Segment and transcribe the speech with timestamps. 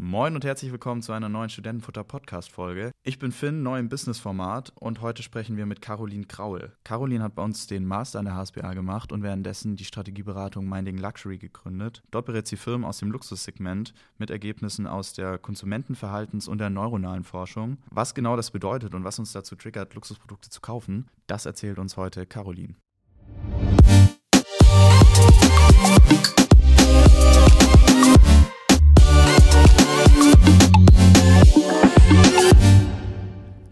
[0.00, 2.92] Moin und herzlich willkommen zu einer neuen Studentenfutter-Podcast-Folge.
[3.02, 6.70] Ich bin Finn, neu im Business-Format und heute sprechen wir mit Caroline Kraul.
[6.84, 10.98] Caroline hat bei uns den Master an der HSBA gemacht und währenddessen die Strategieberatung Minding
[10.98, 12.04] Luxury gegründet.
[12.12, 17.24] Dort berät sie Firmen aus dem Luxussegment mit Ergebnissen aus der Konsumentenverhaltens- und der neuronalen
[17.24, 17.78] Forschung.
[17.90, 21.96] Was genau das bedeutet und was uns dazu triggert, Luxusprodukte zu kaufen, das erzählt uns
[21.96, 22.76] heute Caroline.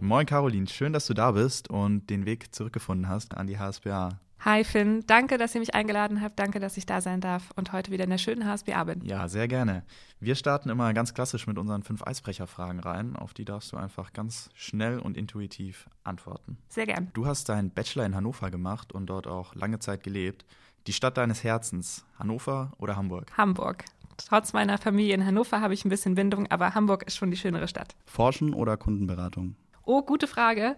[0.06, 4.20] Moin Caroline, schön, dass du da bist und den Weg zurückgefunden hast an die HSBA.
[4.38, 6.38] Hi Finn, danke, dass ihr mich eingeladen habt.
[6.38, 9.04] Danke, dass ich da sein darf und heute wieder in der schönen HSBA bin.
[9.04, 9.82] Ja, sehr gerne.
[10.20, 13.16] Wir starten immer ganz klassisch mit unseren fünf Eisbrecherfragen rein.
[13.16, 16.58] Auf die darfst du einfach ganz schnell und intuitiv antworten.
[16.68, 17.10] Sehr gern.
[17.12, 20.44] Du hast deinen Bachelor in Hannover gemacht und dort auch lange Zeit gelebt.
[20.86, 23.32] Die Stadt deines Herzens, Hannover oder Hamburg?
[23.36, 23.84] Hamburg.
[24.18, 27.36] Trotz meiner Familie in Hannover habe ich ein bisschen Bindung, aber Hamburg ist schon die
[27.36, 27.96] schönere Stadt.
[28.06, 29.56] Forschen oder Kundenberatung?
[29.86, 30.76] Oh, gute Frage.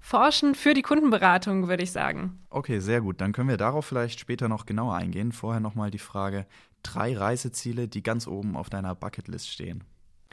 [0.00, 2.38] Forschen für die Kundenberatung, würde ich sagen.
[2.50, 3.22] Okay, sehr gut.
[3.22, 5.32] Dann können wir darauf vielleicht später noch genauer eingehen.
[5.32, 6.46] Vorher nochmal die Frage:
[6.82, 9.82] drei Reiseziele, die ganz oben auf deiner Bucketlist stehen.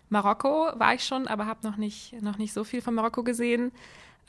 [0.10, 3.72] Marokko war ich schon, aber habe noch nicht, noch nicht so viel von Marokko gesehen.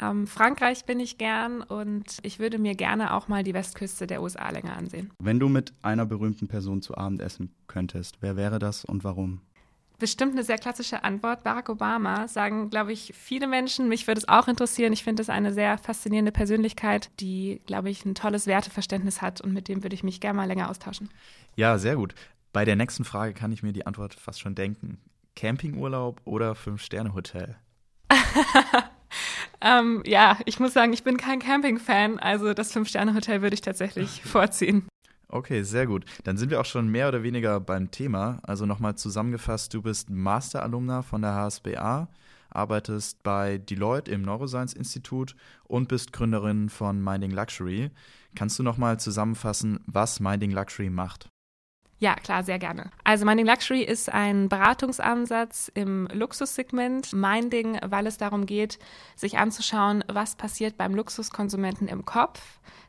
[0.01, 4.23] Ähm, Frankreich bin ich gern und ich würde mir gerne auch mal die Westküste der
[4.23, 5.11] USA länger ansehen.
[5.19, 9.41] Wenn du mit einer berühmten Person zu Abend essen könntest, wer wäre das und warum?
[10.03, 11.45] Bestimmt eine sehr klassische Antwort.
[11.45, 13.89] Barack Obama sagen, glaube ich, viele Menschen.
[13.89, 14.93] Mich würde es auch interessieren.
[14.93, 19.53] Ich finde es eine sehr faszinierende Persönlichkeit, die, glaube ich, ein tolles Werteverständnis hat und
[19.53, 21.09] mit dem würde ich mich gerne mal länger austauschen.
[21.55, 22.17] Ja, sehr gut.
[22.53, 24.99] Bei der nächsten Frage kann ich mir die Antwort fast schon denken.
[25.37, 27.55] Campingurlaub oder Fünf-Sterne-Hotel?
[29.61, 34.21] ähm, ja, ich muss sagen, ich bin kein Camping-Fan, also das Fünf-Sterne-Hotel würde ich tatsächlich
[34.25, 34.89] vorziehen.
[35.35, 36.05] Okay, sehr gut.
[36.25, 38.39] Dann sind wir auch schon mehr oder weniger beim Thema.
[38.43, 42.09] Also nochmal zusammengefasst, du bist Master-Alumna von der HSBA,
[42.51, 47.91] arbeitest bei Deloitte im Neuroscience Institut und bist Gründerin von Minding Luxury.
[48.35, 51.31] Kannst du nochmal zusammenfassen, was Minding Luxury macht?
[52.03, 52.91] Ja, klar, sehr gerne.
[53.05, 57.13] Also Minding Luxury ist ein Beratungsansatz im Luxussegment.
[57.13, 58.81] Minding, weil es darum geht,
[59.15, 62.43] sich anzuschauen, was passiert beim Luxuskonsumenten im Kopf.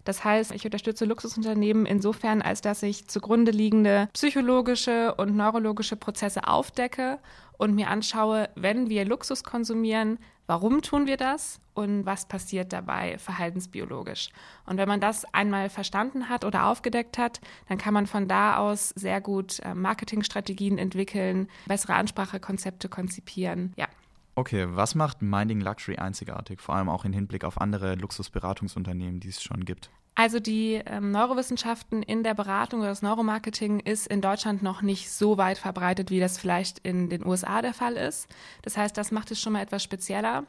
[0.03, 6.47] Das heißt, ich unterstütze Luxusunternehmen insofern, als dass ich zugrunde liegende psychologische und neurologische Prozesse
[6.47, 7.19] aufdecke
[7.59, 13.17] und mir anschaue, wenn wir Luxus konsumieren, warum tun wir das und was passiert dabei
[13.17, 14.29] verhaltensbiologisch.
[14.65, 18.57] Und wenn man das einmal verstanden hat oder aufgedeckt hat, dann kann man von da
[18.57, 23.73] aus sehr gut äh, Marketingstrategien entwickeln, bessere Ansprachekonzepte konzipieren.
[23.75, 23.87] Ja.
[24.35, 29.29] Okay, was macht Minding Luxury einzigartig, vor allem auch im Hinblick auf andere Luxusberatungsunternehmen, die
[29.29, 29.91] es schon gibt?
[30.15, 35.09] Also die ähm, Neurowissenschaften in der Beratung oder das Neuromarketing ist in Deutschland noch nicht
[35.09, 38.27] so weit verbreitet, wie das vielleicht in den USA der Fall ist.
[38.61, 40.45] Das heißt, das macht es schon mal etwas spezieller.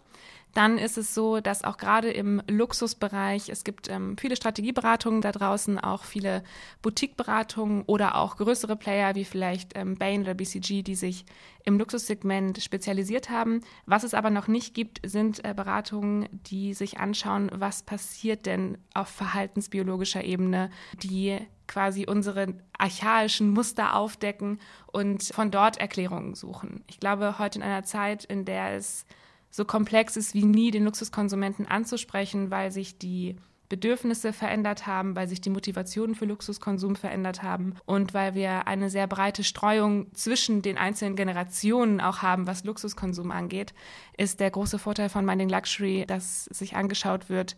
[0.55, 5.33] Dann ist es so, dass auch gerade im Luxusbereich, es gibt ähm, viele Strategieberatungen da
[5.33, 6.45] draußen, auch viele
[6.81, 11.25] Boutiqueberatungen oder auch größere Player wie vielleicht ähm, Bain oder BCG, die sich
[11.65, 13.63] im Luxussegment spezialisiert haben.
[13.87, 18.79] Was es aber noch nicht gibt, sind äh, Beratungen, die sich anschauen, was passiert denn
[18.95, 20.71] auf verhaltensbiologischer Ebene,
[21.03, 24.61] die quasi unsere archaischen Muster aufdecken
[24.93, 26.85] und von dort Erklärungen suchen.
[26.87, 29.07] Ich glaube, heute in einer Zeit, in der es
[29.55, 33.37] so komplex ist wie nie, den Luxuskonsumenten anzusprechen, weil sich die
[33.69, 38.91] Bedürfnisse verändert haben, weil sich die Motivationen für Luxuskonsum verändert haben und weil wir eine
[38.91, 43.75] sehr breite Streuung zwischen den einzelnen Generationen auch haben, was Luxuskonsum angeht,
[44.19, 47.57] ist der große Vorteil von Minding Luxury, dass sich angeschaut wird,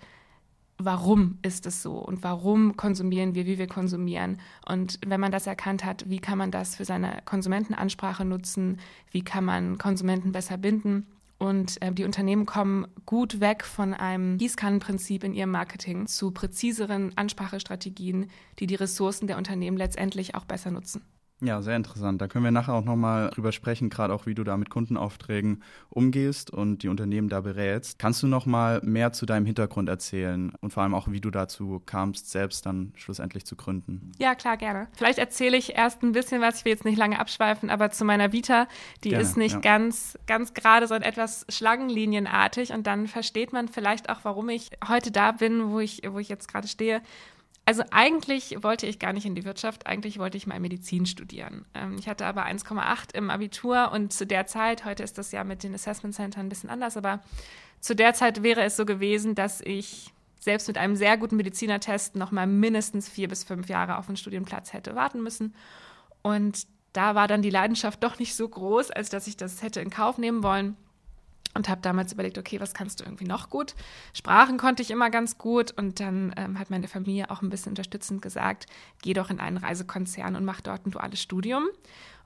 [0.76, 4.38] warum ist es so und warum konsumieren wir, wie wir konsumieren.
[4.68, 8.80] Und wenn man das erkannt hat, wie kann man das für seine Konsumentenansprache nutzen,
[9.10, 11.06] wie kann man Konsumenten besser binden
[11.38, 17.16] und äh, die Unternehmen kommen gut weg von einem Gießkannenprinzip in ihrem Marketing zu präziseren
[17.16, 21.02] Ansprachestrategien, die die Ressourcen der Unternehmen letztendlich auch besser nutzen.
[21.42, 22.22] Ja, sehr interessant.
[22.22, 25.62] Da können wir nachher auch nochmal drüber sprechen, gerade auch, wie du da mit Kundenaufträgen
[25.90, 27.98] umgehst und die Unternehmen da berätst.
[27.98, 31.82] Kannst du nochmal mehr zu deinem Hintergrund erzählen und vor allem auch, wie du dazu
[31.84, 34.12] kamst, selbst dann schlussendlich zu gründen?
[34.18, 34.88] Ja, klar, gerne.
[34.92, 38.06] Vielleicht erzähle ich erst ein bisschen was, ich will jetzt nicht lange abschweifen, aber zu
[38.06, 38.66] meiner Vita,
[39.04, 39.60] die gerne, ist nicht ja.
[39.60, 45.10] ganz, ganz gerade, sondern etwas schlangenlinienartig und dann versteht man vielleicht auch, warum ich heute
[45.10, 47.02] da bin, wo ich, wo ich jetzt gerade stehe.
[47.68, 51.66] Also eigentlich wollte ich gar nicht in die Wirtschaft, eigentlich wollte ich mal Medizin studieren.
[51.74, 55.42] Ähm, ich hatte aber 1,8 im Abitur und zu der Zeit, heute ist das ja
[55.42, 57.20] mit den Assessment Centern ein bisschen anders, aber
[57.80, 62.14] zu der Zeit wäre es so gewesen, dass ich selbst mit einem sehr guten Medizinertest
[62.14, 65.52] noch mal mindestens vier bis fünf Jahre auf einen Studienplatz hätte warten müssen.
[66.22, 69.80] Und da war dann die Leidenschaft doch nicht so groß, als dass ich das hätte
[69.80, 70.76] in Kauf nehmen wollen
[71.56, 73.74] und habe damals überlegt, okay, was kannst du irgendwie noch gut?
[74.12, 77.70] Sprachen konnte ich immer ganz gut und dann ähm, hat meine Familie auch ein bisschen
[77.70, 78.66] unterstützend gesagt,
[79.02, 81.64] geh doch in einen Reisekonzern und mach dort ein duales Studium.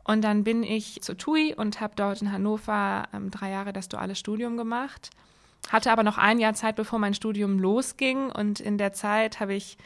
[0.05, 3.89] Und dann bin ich zur TUI und habe dort in Hannover ähm, drei Jahre das
[3.89, 5.11] duale Studium gemacht.
[5.69, 8.31] Hatte aber noch ein Jahr Zeit, bevor mein Studium losging.
[8.31, 9.77] Und in der Zeit habe ich,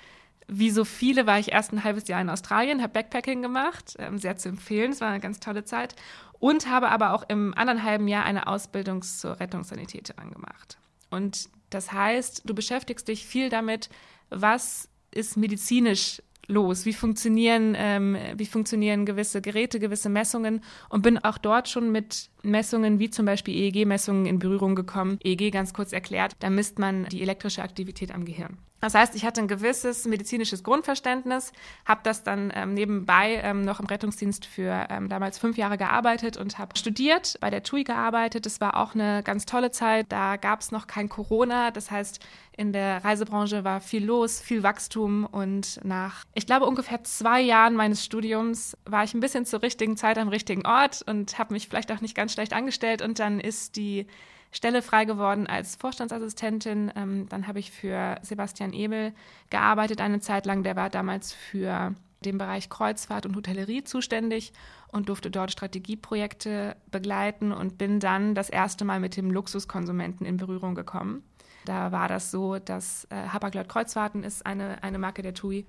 [0.48, 4.18] wie so viele, war ich erst ein halbes Jahr in Australien, habe Backpacking gemacht, ähm,
[4.18, 4.92] sehr zu empfehlen.
[4.92, 5.94] Es war eine ganz tolle Zeit
[6.38, 10.78] und habe aber auch im anderen halben Jahr eine Ausbildung zur Rettungssanitäterin gemacht.
[11.10, 13.88] Und das heißt, du beschäftigst dich viel damit,
[14.30, 16.84] was ist medizinisch los?
[16.84, 20.62] Wie funktionieren, ähm, wie funktionieren gewisse Geräte, gewisse Messungen?
[20.88, 25.18] Und bin auch dort schon mit Messungen wie zum Beispiel EEG-Messungen in Berührung gekommen.
[25.24, 28.58] EEG ganz kurz erklärt, da misst man die elektrische Aktivität am Gehirn.
[28.84, 31.52] Das heißt, ich hatte ein gewisses medizinisches Grundverständnis,
[31.86, 36.36] habe das dann ähm, nebenbei ähm, noch im Rettungsdienst für ähm, damals fünf Jahre gearbeitet
[36.36, 38.44] und habe studiert, bei der TUI gearbeitet.
[38.44, 40.04] Das war auch eine ganz tolle Zeit.
[40.10, 41.70] Da gab es noch kein Corona.
[41.70, 42.20] Das heißt,
[42.56, 47.74] in der Reisebranche war viel los, viel Wachstum und nach, ich glaube, ungefähr zwei Jahren
[47.74, 51.68] meines Studiums war ich ein bisschen zur richtigen Zeit am richtigen Ort und habe mich
[51.68, 54.06] vielleicht auch nicht ganz schlecht angestellt und dann ist die
[54.50, 56.92] Stelle frei geworden als Vorstandsassistentin.
[56.94, 59.12] Ähm, dann habe ich für Sebastian Ebel
[59.50, 60.62] gearbeitet eine Zeit lang.
[60.62, 61.94] Der war damals für
[62.24, 64.52] den Bereich Kreuzfahrt und Hotellerie zuständig
[64.88, 70.36] und durfte dort Strategieprojekte begleiten und bin dann das erste Mal mit dem Luxuskonsumenten in
[70.36, 71.24] Berührung gekommen.
[71.64, 75.66] Da war das so, dass äh, Hapag-Lloyd Kreuzfahrten ist eine, eine Marke der TUI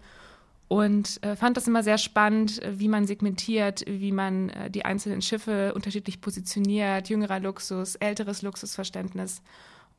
[0.67, 5.21] und äh, fand das immer sehr spannend, wie man segmentiert, wie man äh, die einzelnen
[5.21, 9.41] Schiffe unterschiedlich positioniert, jüngerer Luxus, älteres Luxusverständnis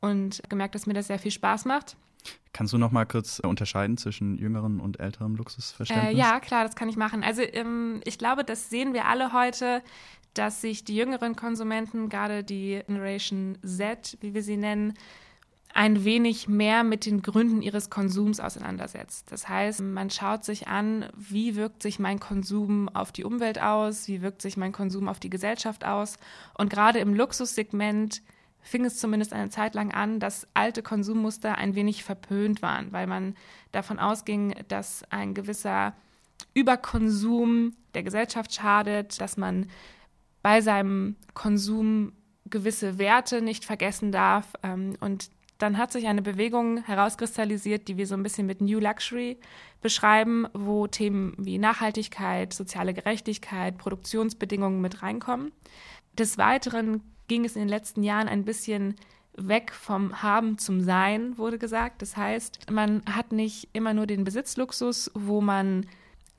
[0.01, 1.95] und gemerkt, dass mir das sehr viel Spaß macht.
[2.51, 6.13] Kannst du noch mal kurz äh, unterscheiden zwischen jüngeren und älterem Luxusverständnis?
[6.13, 7.23] Äh, ja, klar, das kann ich machen.
[7.23, 9.81] Also ähm, ich glaube, das sehen wir alle heute,
[10.33, 14.93] dass sich die jüngeren Konsumenten, gerade die Generation Z, wie wir sie nennen,
[15.73, 19.31] ein wenig mehr mit den Gründen ihres Konsums auseinandersetzt.
[19.31, 24.07] Das heißt, man schaut sich an, wie wirkt sich mein Konsum auf die Umwelt aus,
[24.07, 26.17] wie wirkt sich mein Konsum auf die Gesellschaft aus.
[26.57, 28.21] Und gerade im Luxussegment
[28.61, 33.07] fing es zumindest eine Zeit lang an, dass alte Konsummuster ein wenig verpönt waren, weil
[33.07, 33.35] man
[33.71, 35.93] davon ausging, dass ein gewisser
[36.53, 39.67] Überkonsum der Gesellschaft schadet, dass man
[40.41, 42.13] bei seinem Konsum
[42.49, 44.53] gewisse Werte nicht vergessen darf.
[44.63, 48.79] Ähm, und dann hat sich eine Bewegung herauskristallisiert, die wir so ein bisschen mit New
[48.79, 49.37] Luxury
[49.81, 55.51] beschreiben, wo Themen wie Nachhaltigkeit, soziale Gerechtigkeit, Produktionsbedingungen mit reinkommen.
[56.17, 58.95] Des Weiteren ging es in den letzten Jahren ein bisschen
[59.35, 62.01] weg vom Haben zum Sein, wurde gesagt.
[62.01, 65.85] Das heißt, man hat nicht immer nur den Besitzluxus, wo man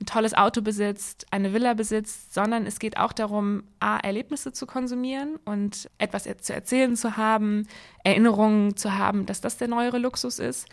[0.01, 4.65] ein tolles Auto besitzt, eine Villa besitzt, sondern es geht auch darum, A, Erlebnisse zu
[4.65, 7.67] konsumieren und etwas zu erzählen zu haben,
[8.03, 10.67] Erinnerungen zu haben, dass das der neuere Luxus ist.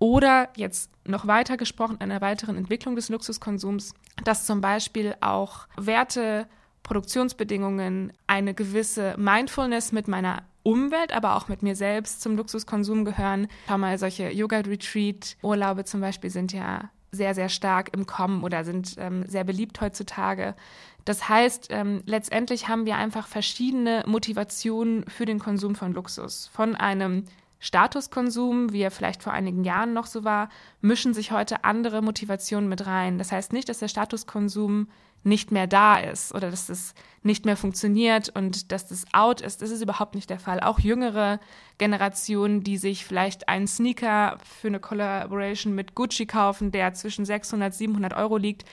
[0.00, 3.94] Oder jetzt noch weiter gesprochen, einer weiteren Entwicklung des Luxuskonsums,
[4.24, 6.48] dass zum Beispiel auch Werte,
[6.82, 13.46] Produktionsbedingungen, eine gewisse Mindfulness mit meiner Umwelt, aber auch mit mir selbst zum Luxuskonsum gehören.
[13.68, 18.96] Schau mal, solche Yoga-Retreat-Urlaube zum Beispiel sind ja sehr, sehr stark im Kommen oder sind
[18.98, 20.54] ähm, sehr beliebt heutzutage.
[21.04, 26.48] Das heißt, ähm, letztendlich haben wir einfach verschiedene Motivationen für den Konsum von Luxus.
[26.52, 27.24] Von einem
[27.60, 30.48] Statuskonsum, wie er vielleicht vor einigen Jahren noch so war,
[30.80, 33.18] mischen sich heute andere Motivationen mit rein.
[33.18, 34.88] Das heißt nicht, dass der Statuskonsum
[35.24, 39.62] nicht mehr da ist oder dass das nicht mehr funktioniert und dass das out ist.
[39.62, 40.60] Das ist überhaupt nicht der Fall.
[40.60, 41.38] Auch jüngere
[41.78, 47.72] Generationen, die sich vielleicht einen Sneaker für eine Collaboration mit Gucci kaufen, der zwischen 600,
[47.72, 48.64] 700 Euro liegt,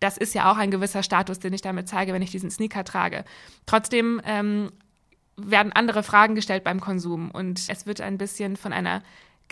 [0.00, 2.82] das ist ja auch ein gewisser Status, den ich damit zeige, wenn ich diesen Sneaker
[2.82, 3.24] trage.
[3.66, 4.72] Trotzdem ähm,
[5.36, 9.02] werden andere Fragen gestellt beim Konsum und es wird ein bisschen von einer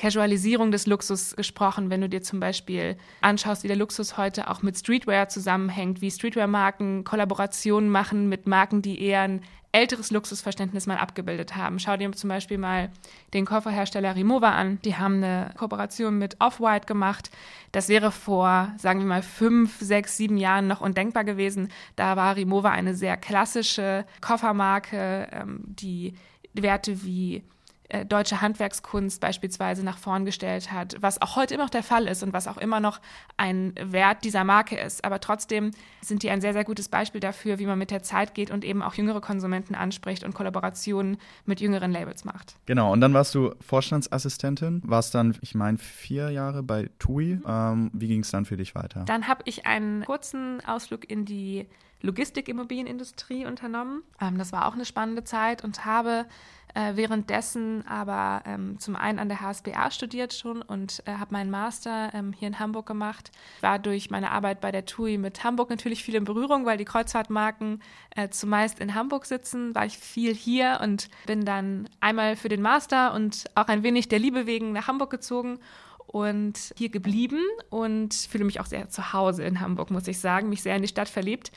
[0.00, 4.62] Casualisierung des Luxus gesprochen, wenn du dir zum Beispiel anschaust, wie der Luxus heute auch
[4.62, 9.42] mit Streetwear zusammenhängt, wie Streetwear-Marken Kollaborationen machen mit Marken, die eher ein
[9.72, 11.78] älteres Luxusverständnis mal abgebildet haben.
[11.78, 12.90] Schau dir zum Beispiel mal
[13.34, 14.80] den Kofferhersteller Rimowa an.
[14.86, 17.30] Die haben eine Kooperation mit Off-White gemacht.
[17.70, 21.68] Das wäre vor, sagen wir mal, fünf, sechs, sieben Jahren noch undenkbar gewesen.
[21.96, 26.14] Da war Rimowa eine sehr klassische Koffermarke, ähm, die
[26.54, 27.44] Werte wie
[27.90, 32.06] äh, deutsche Handwerkskunst beispielsweise nach vorn gestellt hat, was auch heute immer noch der Fall
[32.06, 33.00] ist und was auch immer noch
[33.36, 35.04] ein Wert dieser Marke ist.
[35.04, 38.34] Aber trotzdem sind die ein sehr, sehr gutes Beispiel dafür, wie man mit der Zeit
[38.34, 42.56] geht und eben auch jüngere Konsumenten anspricht und Kollaborationen mit jüngeren Labels macht.
[42.66, 47.40] Genau, und dann warst du Vorstandsassistentin, warst dann, ich meine, vier Jahre bei TUI.
[47.46, 49.04] Ähm, wie ging es dann für dich weiter?
[49.06, 51.66] Dann habe ich einen kurzen Ausflug in die
[52.02, 54.02] Logistikimmobilienindustrie unternommen.
[54.20, 56.26] Ähm, das war auch eine spannende Zeit und habe
[56.74, 61.50] äh, währenddessen aber ähm, zum einen an der HSBA studiert schon und äh, habe meinen
[61.50, 63.30] Master ähm, hier in Hamburg gemacht.
[63.60, 66.84] War durch meine Arbeit bei der TUI mit Hamburg natürlich viel in Berührung, weil die
[66.84, 67.82] Kreuzfahrtmarken
[68.16, 69.74] äh, zumeist in Hamburg sitzen.
[69.74, 74.08] War ich viel hier und bin dann einmal für den Master und auch ein wenig
[74.08, 75.58] der Liebe wegen nach Hamburg gezogen
[76.06, 80.48] und hier geblieben und fühle mich auch sehr zu Hause in Hamburg, muss ich sagen,
[80.48, 81.52] mich sehr in die Stadt verliebt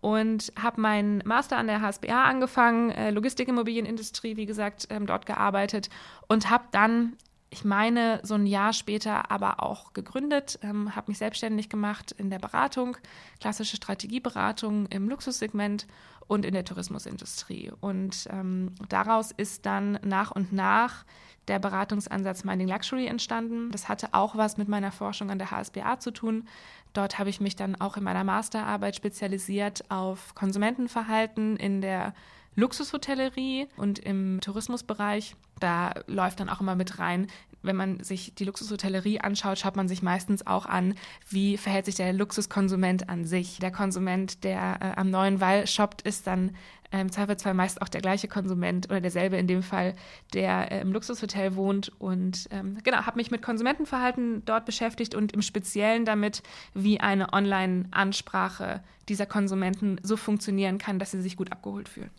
[0.00, 5.90] und habe meinen Master an der HSBA angefangen, äh, Logistikimmobilienindustrie, wie gesagt, ähm, dort gearbeitet
[6.28, 7.16] und habe dann,
[7.50, 12.30] ich meine, so ein Jahr später aber auch gegründet, ähm, habe mich selbstständig gemacht in
[12.30, 12.96] der Beratung,
[13.40, 15.86] klassische Strategieberatung im Luxussegment
[16.28, 17.72] und in der Tourismusindustrie.
[17.80, 21.04] Und ähm, daraus ist dann nach und nach
[21.48, 23.70] der Beratungsansatz Minding Luxury entstanden.
[23.70, 26.48] Das hatte auch was mit meiner Forschung an der HSBA zu tun.
[26.96, 32.14] Dort habe ich mich dann auch in meiner Masterarbeit spezialisiert auf Konsumentenverhalten in der
[32.56, 35.36] Luxushotellerie und im Tourismusbereich.
[35.60, 37.28] Da läuft dann auch immer mit rein,
[37.66, 40.94] wenn man sich die Luxushotellerie anschaut, schaut man sich meistens auch an,
[41.28, 43.58] wie verhält sich der Luxuskonsument an sich.
[43.58, 46.54] Der Konsument, der äh, am neuen Wall shoppt, ist dann
[46.92, 49.94] äh, im Zweifelsfall meist auch der gleiche Konsument oder derselbe in dem Fall,
[50.32, 51.92] der äh, im Luxushotel wohnt.
[51.98, 56.42] Und ähm, genau, habe mich mit Konsumentenverhalten dort beschäftigt und im Speziellen damit,
[56.74, 62.10] wie eine Online-Ansprache dieser Konsumenten so funktionieren kann, dass sie sich gut abgeholt fühlen.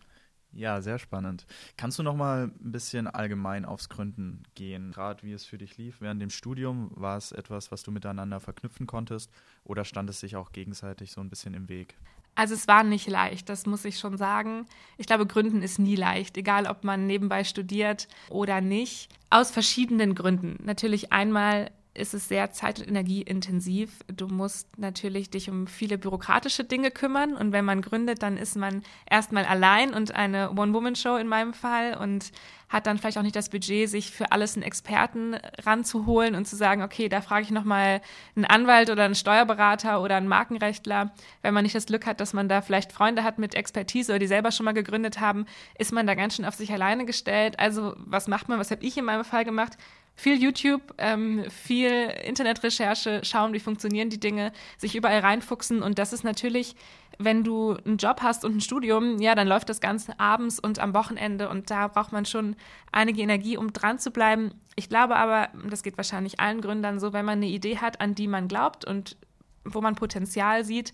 [0.58, 1.46] Ja, sehr spannend.
[1.78, 4.92] Kannst du noch mal ein bisschen allgemein aufs Gründen gehen?
[4.92, 8.40] Gerade wie es für dich lief während dem Studium, war es etwas, was du miteinander
[8.40, 9.32] verknüpfen konntest
[9.66, 11.96] oder stand es sich auch gegenseitig so ein bisschen im Weg?
[12.34, 14.66] Also es war nicht leicht, das muss ich schon sagen.
[14.98, 19.10] Ich glaube, Gründen ist nie leicht, egal ob man nebenbei studiert oder nicht.
[19.30, 20.58] Aus verschiedenen Gründen.
[20.64, 23.92] Natürlich einmal ist es sehr zeit- und energieintensiv.
[24.08, 27.36] Du musst natürlich dich um viele bürokratische Dinge kümmern.
[27.36, 31.98] Und wenn man gründet, dann ist man erstmal allein und eine One-Woman-Show in meinem Fall
[31.98, 32.32] und
[32.70, 36.56] hat dann vielleicht auch nicht das Budget, sich für alles einen Experten ranzuholen und zu
[36.56, 38.02] sagen, okay, da frage ich nochmal
[38.36, 41.14] einen Anwalt oder einen Steuerberater oder einen Markenrechtler.
[41.42, 44.20] Wenn man nicht das Glück hat, dass man da vielleicht Freunde hat mit Expertise oder
[44.20, 45.46] die selber schon mal gegründet haben,
[45.78, 47.58] ist man da ganz schön auf sich alleine gestellt.
[47.58, 48.60] Also was macht man?
[48.60, 49.78] Was habe ich in meinem Fall gemacht?
[50.18, 51.92] Viel YouTube, ähm, viel
[52.26, 55.84] Internetrecherche, schauen, wie funktionieren die Dinge, sich überall reinfuchsen.
[55.84, 56.76] Und das ist natürlich,
[57.20, 60.80] wenn du einen Job hast und ein Studium, ja, dann läuft das Ganze abends und
[60.80, 61.50] am Wochenende.
[61.50, 62.56] Und da braucht man schon
[62.92, 64.56] einige Energie, um dran zu bleiben.
[64.76, 68.16] Ich glaube aber, das geht wahrscheinlich allen Gründern so, wenn man eine Idee hat, an
[68.16, 69.18] die man glaubt und
[69.64, 70.94] wo man Potenzial sieht,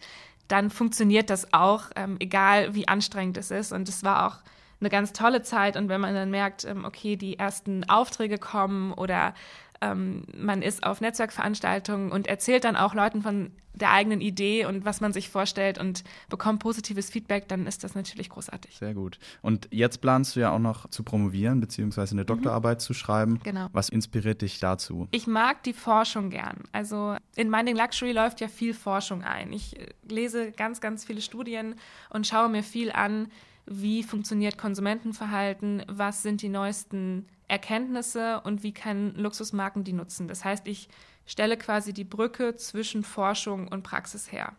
[0.50, 3.72] dann funktioniert das auch, ähm, egal wie anstrengend es ist.
[3.72, 4.40] Und es war auch
[4.84, 5.78] eine ganz tolle Zeit.
[5.78, 9.34] Und wenn man dann merkt, ähm, okay, die ersten Aufträge kommen oder
[9.82, 14.86] ähm, man ist auf Netzwerkveranstaltungen und erzählt dann auch Leuten von der eigenen Idee und
[14.86, 18.78] was man sich vorstellt und bekommt positives Feedback, dann ist das natürlich großartig.
[18.78, 19.18] Sehr gut.
[19.42, 22.82] Und jetzt planst du ja auch noch zu promovieren, beziehungsweise eine Doktorarbeit mhm.
[22.82, 23.40] zu schreiben.
[23.44, 23.68] Genau.
[23.72, 25.08] Was inspiriert dich dazu?
[25.12, 26.64] Ich mag die Forschung gern.
[26.72, 29.52] Also in Mining Luxury läuft ja viel Forschung ein.
[29.52, 31.76] Ich äh, lese ganz, ganz viele Studien
[32.12, 33.32] und schaue mir viel an,
[33.66, 40.28] wie funktioniert Konsumentenverhalten, was sind die neuesten Erkenntnisse und wie können Luxusmarken die nutzen.
[40.28, 40.90] Das heißt, ich
[41.26, 44.54] stelle quasi die Brücke zwischen Forschung und Praxis her.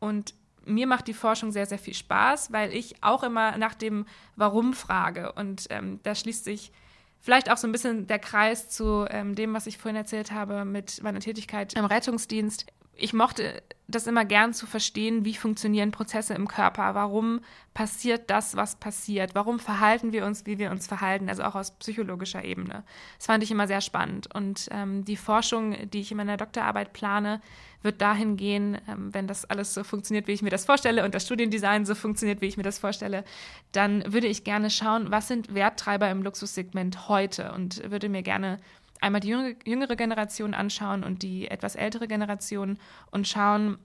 [0.00, 0.34] Und
[0.64, 4.06] mir macht die Forschung sehr, sehr viel Spaß, weil ich auch immer nach dem
[4.36, 5.32] Warum frage.
[5.32, 6.72] Und ähm, da schließt sich
[7.20, 10.64] vielleicht auch so ein bisschen der Kreis zu ähm, dem, was ich vorhin erzählt habe
[10.64, 16.34] mit meiner Tätigkeit im Rettungsdienst ich mochte das immer gern zu verstehen, wie funktionieren Prozesse
[16.34, 17.40] im Körper, warum
[17.74, 21.72] passiert das, was passiert, warum verhalten wir uns, wie wir uns verhalten, also auch aus
[21.72, 22.84] psychologischer Ebene.
[23.18, 24.34] Das fand ich immer sehr spannend.
[24.34, 27.40] Und ähm, die Forschung, die ich in meiner Doktorarbeit plane,
[27.82, 31.14] wird dahin gehen, ähm, wenn das alles so funktioniert, wie ich mir das vorstelle und
[31.14, 33.24] das Studiendesign so funktioniert, wie ich mir das vorstelle,
[33.72, 38.58] dann würde ich gerne schauen, was sind Werttreiber im Luxussegment heute und würde mir gerne
[39.02, 42.78] einmal die jüngere Generation anschauen und die etwas ältere Generation
[43.10, 43.78] und schauen,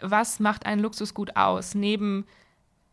[0.00, 2.26] was macht ein Luxusgut aus, neben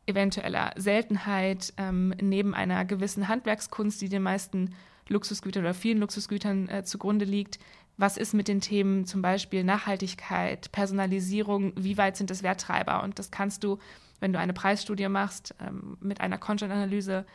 [0.06, 4.76] eventueller Seltenheit, ähm, neben einer gewissen Handwerkskunst, die den meisten
[5.08, 7.60] Luxusgütern oder vielen Luxusgütern äh, zugrunde liegt.
[7.98, 13.04] Was ist mit den Themen zum Beispiel Nachhaltigkeit, Personalisierung, wie weit sind das Werttreiber?
[13.04, 13.78] Und das kannst du,
[14.20, 17.26] wenn du eine Preisstudie machst, ähm, mit einer Content-Analyse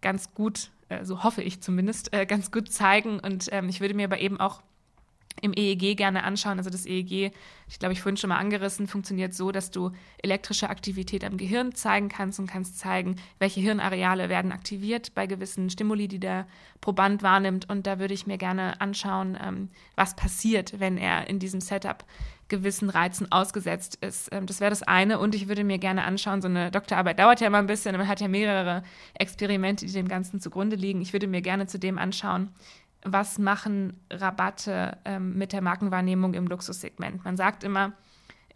[0.00, 0.70] ganz gut
[1.02, 3.20] so hoffe ich zumindest, äh, ganz gut zeigen.
[3.20, 4.62] Und ähm, ich würde mir aber eben auch
[5.42, 6.58] im EEG gerne anschauen.
[6.58, 7.32] Also das EEG,
[7.68, 11.74] ich glaube, ich vorhin schon mal angerissen, funktioniert so, dass du elektrische Aktivität am Gehirn
[11.74, 16.46] zeigen kannst und kannst zeigen, welche Hirnareale werden aktiviert bei gewissen Stimuli, die der
[16.80, 17.68] Proband wahrnimmt.
[17.68, 22.04] Und da würde ich mir gerne anschauen, ähm, was passiert, wenn er in diesem Setup
[22.48, 24.28] gewissen Reizen ausgesetzt ist.
[24.32, 25.18] Ähm, das wäre das eine.
[25.18, 28.08] Und ich würde mir gerne anschauen, so eine Doktorarbeit dauert ja immer ein bisschen, man
[28.08, 28.82] hat ja mehrere
[29.14, 31.00] Experimente, die dem Ganzen zugrunde liegen.
[31.00, 32.50] Ich würde mir gerne zu dem anschauen,
[33.12, 37.24] was machen Rabatte ähm, mit der Markenwahrnehmung im Luxussegment.
[37.24, 37.92] Man sagt immer,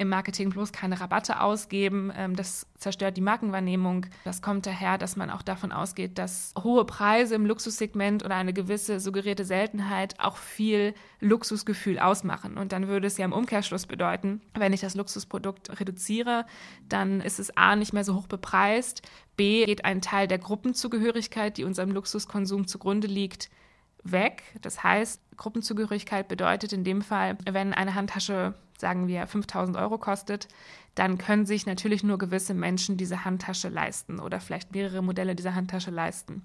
[0.01, 2.11] im Marketing bloß keine Rabatte ausgeben.
[2.17, 4.07] Ähm, das zerstört die Markenwahrnehmung.
[4.25, 8.55] Das kommt daher, dass man auch davon ausgeht, dass hohe Preise im Luxussegment oder eine
[8.55, 12.57] gewisse suggerierte Seltenheit auch viel Luxusgefühl ausmachen.
[12.57, 16.47] Und dann würde es ja im Umkehrschluss bedeuten, wenn ich das Luxusprodukt reduziere,
[16.89, 19.03] dann ist es A nicht mehr so hoch bepreist,
[19.37, 23.51] B geht ein Teil der Gruppenzugehörigkeit, die unserem Luxuskonsum zugrunde liegt,
[24.05, 24.43] weg.
[24.63, 30.49] Das heißt, Gruppenzugehörigkeit bedeutet in dem Fall, wenn eine Handtasche, sagen wir, 5000 Euro kostet,
[30.95, 35.55] dann können sich natürlich nur gewisse Menschen diese Handtasche leisten oder vielleicht mehrere Modelle dieser
[35.55, 36.43] Handtasche leisten.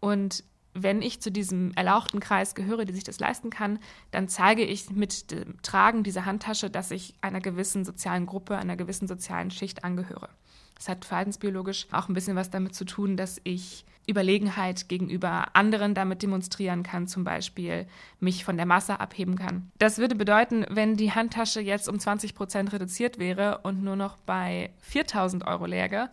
[0.00, 0.44] Und
[0.74, 3.78] wenn ich zu diesem erlauchten Kreis gehöre, die sich das leisten kann,
[4.10, 8.76] dann zeige ich mit dem Tragen dieser Handtasche, dass ich einer gewissen sozialen Gruppe, einer
[8.76, 10.30] gewissen sozialen Schicht angehöre.
[10.76, 15.94] Das hat verhaltensbiologisch auch ein bisschen was damit zu tun, dass ich Überlegenheit gegenüber anderen
[15.94, 17.86] damit demonstrieren kann, zum Beispiel
[18.20, 19.70] mich von der Masse abheben kann.
[19.78, 24.16] Das würde bedeuten, wenn die Handtasche jetzt um 20 Prozent reduziert wäre und nur noch
[24.18, 26.10] bei 4000 Euro läge,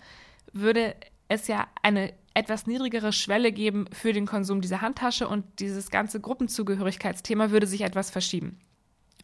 [0.53, 0.95] würde
[1.27, 6.19] es ja eine etwas niedrigere Schwelle geben für den Konsum dieser Handtasche und dieses ganze
[6.19, 8.59] Gruppenzugehörigkeitsthema würde sich etwas verschieben.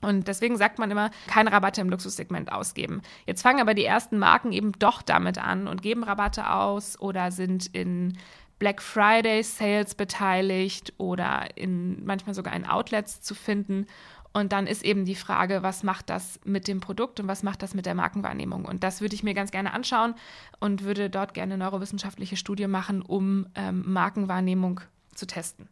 [0.02, 3.02] Und deswegen sagt man immer, keine Rabatte im Luxussegment ausgeben.
[3.26, 7.32] Jetzt fangen aber die ersten Marken eben doch damit an und geben Rabatte aus oder
[7.32, 8.18] sind in
[8.60, 13.86] Black Friday Sales beteiligt oder in manchmal sogar in Outlets zu finden.
[14.34, 17.62] Und dann ist eben die Frage, was macht das mit dem Produkt und was macht
[17.62, 18.66] das mit der Markenwahrnehmung?
[18.66, 20.14] Und das würde ich mir ganz gerne anschauen
[20.60, 24.82] und würde dort gerne neurowissenschaftliche Studie machen, um ähm, Markenwahrnehmung
[25.14, 25.70] zu testen.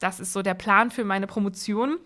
[0.00, 1.98] Das ist so der Plan für meine Promotion.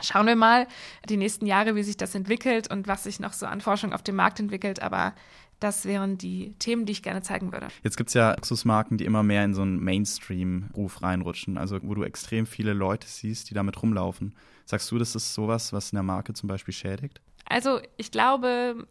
[0.00, 0.66] Schauen wir mal
[1.10, 4.02] die nächsten Jahre, wie sich das entwickelt und was sich noch so an Forschung auf
[4.02, 4.80] dem Markt entwickelt.
[4.80, 5.14] Aber
[5.60, 7.68] das wären die Themen, die ich gerne zeigen würde.
[7.82, 11.94] Jetzt gibt es ja Luxusmarken, die immer mehr in so einen Mainstream-Ruf reinrutschen, also wo
[11.94, 14.34] du extrem viele Leute siehst, die damit rumlaufen.
[14.64, 17.20] Sagst du, das ist sowas, was eine Marke zum Beispiel schädigt?
[17.44, 18.86] Also ich glaube,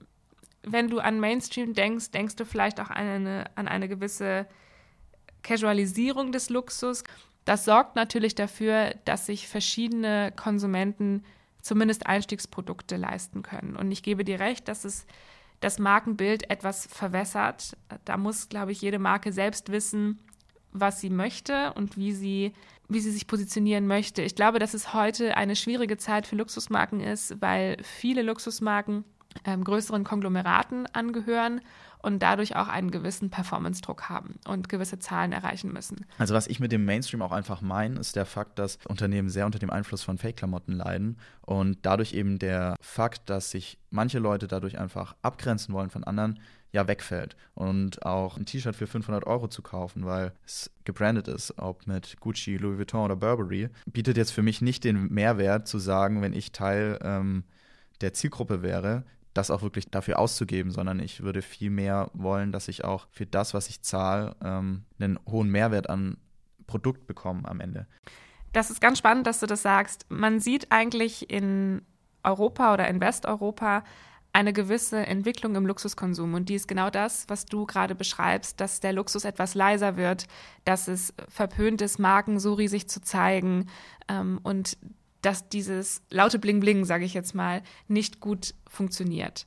[0.64, 4.46] wenn du an Mainstream denkst, denkst du vielleicht auch an eine, an eine gewisse
[5.42, 7.04] Casualisierung des Luxus.
[7.46, 11.24] Das sorgt natürlich dafür, dass sich verschiedene Konsumenten
[11.62, 13.76] zumindest Einstiegsprodukte leisten können.
[13.76, 15.06] Und ich gebe dir recht, dass es
[15.60, 17.78] das Markenbild etwas verwässert.
[18.06, 20.20] Da muss, glaube ich, jede Marke selbst wissen,
[20.72, 22.54] was sie möchte und wie sie,
[22.88, 24.22] wie sie sich positionieren möchte.
[24.22, 29.04] Ich glaube, dass es heute eine schwierige Zeit für Luxusmarken ist, weil viele Luxusmarken
[29.46, 31.62] ähm, größeren Konglomeraten angehören
[32.02, 36.06] und dadurch auch einen gewissen Performance-Druck haben und gewisse Zahlen erreichen müssen.
[36.18, 39.46] Also was ich mit dem Mainstream auch einfach meine, ist der Fakt, dass Unternehmen sehr
[39.46, 44.48] unter dem Einfluss von Fake-Klamotten leiden und dadurch eben der Fakt, dass sich manche Leute
[44.48, 46.40] dadurch einfach abgrenzen wollen von anderen,
[46.72, 47.36] ja wegfällt.
[47.56, 52.18] Und auch ein T-Shirt für 500 Euro zu kaufen, weil es gebrandet ist, ob mit
[52.20, 56.34] Gucci, Louis Vuitton oder Burberry, bietet jetzt für mich nicht den Mehrwert zu sagen, wenn
[56.34, 57.44] ich Teil ähm,
[58.02, 62.68] der Zielgruppe wäre, das auch wirklich dafür auszugeben, sondern ich würde viel mehr wollen, dass
[62.68, 66.18] ich auch für das, was ich zahle, ähm, einen hohen Mehrwert an
[66.68, 67.88] Produkt bekomme am Ende.
[68.54, 70.06] Das ist ganz spannend, dass du das sagst.
[70.10, 71.82] Man sieht eigentlich in
[72.24, 73.84] Europa oder in Westeuropa
[74.34, 76.34] eine gewisse Entwicklung im Luxuskonsum.
[76.34, 80.28] Und die ist genau das, was du gerade beschreibst, dass der Luxus etwas leiser wird,
[80.66, 83.68] dass es verpönt ist, Marken so riesig zu zeigen
[84.08, 84.78] ähm, und
[85.22, 89.46] dass dieses laute Bling Bling, sage ich jetzt mal, nicht gut funktioniert.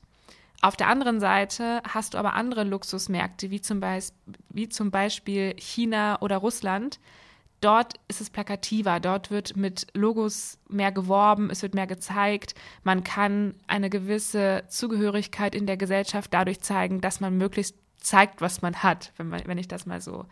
[0.61, 4.15] Auf der anderen Seite hast du aber andere Luxusmärkte, wie zum, Beispiel,
[4.49, 7.01] wie zum Beispiel China oder Russland.
[7.59, 12.55] Dort ist es plakativer, dort wird mit Logos mehr geworben, es wird mehr gezeigt.
[12.83, 18.61] Man kann eine gewisse Zugehörigkeit in der Gesellschaft dadurch zeigen, dass man möglichst zeigt, was
[18.61, 20.25] man hat, wenn, man, wenn ich das mal so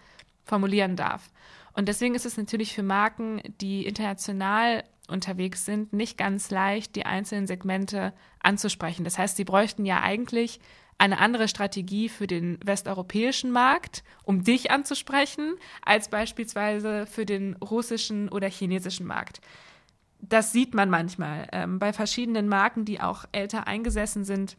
[0.46, 1.30] formulieren darf.
[1.74, 7.06] Und deswegen ist es natürlich für Marken, die international unterwegs sind, nicht ganz leicht, die
[7.06, 9.04] einzelnen Segmente anzusprechen.
[9.04, 10.60] Das heißt, sie bräuchten ja eigentlich
[10.97, 18.30] eine andere Strategie für den westeuropäischen Markt, um dich anzusprechen, als beispielsweise für den russischen
[18.30, 19.41] oder chinesischen Markt.
[20.19, 24.58] Das sieht man manchmal ähm, bei verschiedenen Marken, die auch älter eingesessen sind.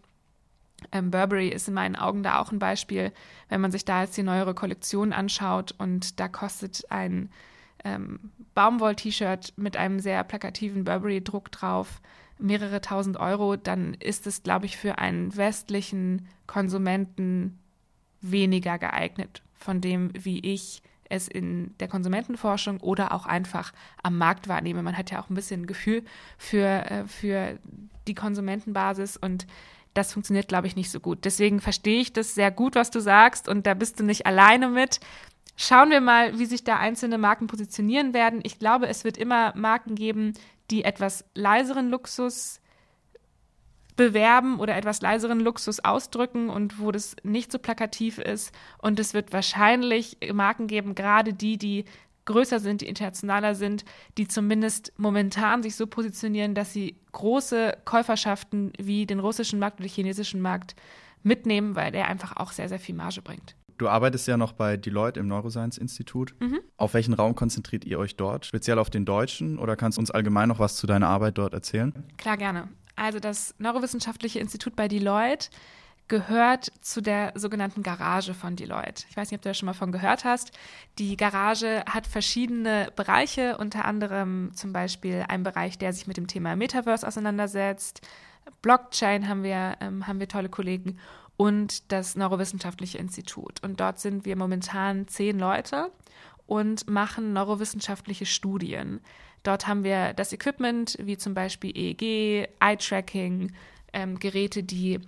[0.90, 3.12] Ähm, Burberry ist in meinen Augen da auch ein Beispiel,
[3.48, 7.30] wenn man sich da jetzt die neuere Kollektion anschaut und da kostet ein
[7.84, 12.00] ähm, Baumwoll-T-Shirt mit einem sehr plakativen Burberry-Druck drauf
[12.38, 17.58] mehrere tausend Euro, dann ist es, glaube ich, für einen westlichen Konsumenten
[18.20, 24.48] weniger geeignet von dem, wie ich es in der Konsumentenforschung oder auch einfach am Markt
[24.48, 24.82] wahrnehme.
[24.82, 26.02] Man hat ja auch ein bisschen ein Gefühl
[26.38, 27.58] für, äh, für
[28.08, 29.46] die Konsumentenbasis und
[29.94, 31.26] das funktioniert, glaube ich, nicht so gut.
[31.26, 34.68] Deswegen verstehe ich das sehr gut, was du sagst und da bist du nicht alleine
[34.68, 35.00] mit.
[35.56, 38.40] Schauen wir mal, wie sich da einzelne Marken positionieren werden.
[38.42, 40.32] Ich glaube, es wird immer Marken geben,
[40.70, 42.60] die etwas leiseren Luxus
[43.96, 48.52] bewerben oder etwas leiseren Luxus ausdrücken und wo das nicht so plakativ ist.
[48.78, 51.84] Und es wird wahrscheinlich Marken geben, gerade die, die
[52.24, 53.84] größer sind, die internationaler sind,
[54.16, 59.88] die zumindest momentan sich so positionieren, dass sie große Käuferschaften wie den russischen Markt oder
[59.88, 60.74] den chinesischen Markt
[61.22, 63.56] mitnehmen, weil der einfach auch sehr, sehr viel Marge bringt.
[63.82, 66.36] Du arbeitest ja noch bei Deloitte im Neuroscience-Institut.
[66.38, 66.60] Mhm.
[66.76, 68.46] Auf welchen Raum konzentriert ihr euch dort?
[68.46, 71.52] Speziell auf den deutschen oder kannst du uns allgemein noch was zu deiner Arbeit dort
[71.52, 71.92] erzählen?
[72.16, 72.68] Klar, gerne.
[72.94, 75.50] Also das Neurowissenschaftliche Institut bei Deloitte
[76.06, 79.04] gehört zu der sogenannten Garage von Deloitte.
[79.10, 80.52] Ich weiß nicht, ob du da schon mal von gehört hast.
[81.00, 86.28] Die Garage hat verschiedene Bereiche, unter anderem zum Beispiel einen Bereich, der sich mit dem
[86.28, 88.00] Thema Metaverse auseinandersetzt.
[88.60, 90.98] Blockchain haben wir, ähm, haben wir tolle Kollegen
[91.36, 93.62] und das Neurowissenschaftliche Institut.
[93.62, 95.90] Und dort sind wir momentan zehn Leute
[96.46, 99.00] und machen neurowissenschaftliche Studien.
[99.42, 103.52] Dort haben wir das Equipment, wie zum Beispiel EEG, Eye-Tracking,
[103.92, 105.00] ähm, Geräte, die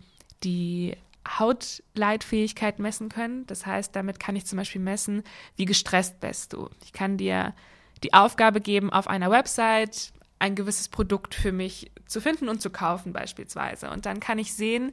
[0.43, 3.47] die Hautleitfähigkeit messen können.
[3.47, 5.23] Das heißt, damit kann ich zum Beispiel messen,
[5.57, 6.69] wie gestresst bist du.
[6.85, 7.55] Ich kann dir
[8.03, 12.71] die Aufgabe geben, auf einer Website ein gewisses Produkt für mich zu finden und zu
[12.71, 13.91] kaufen beispielsweise.
[13.91, 14.93] Und dann kann ich sehen,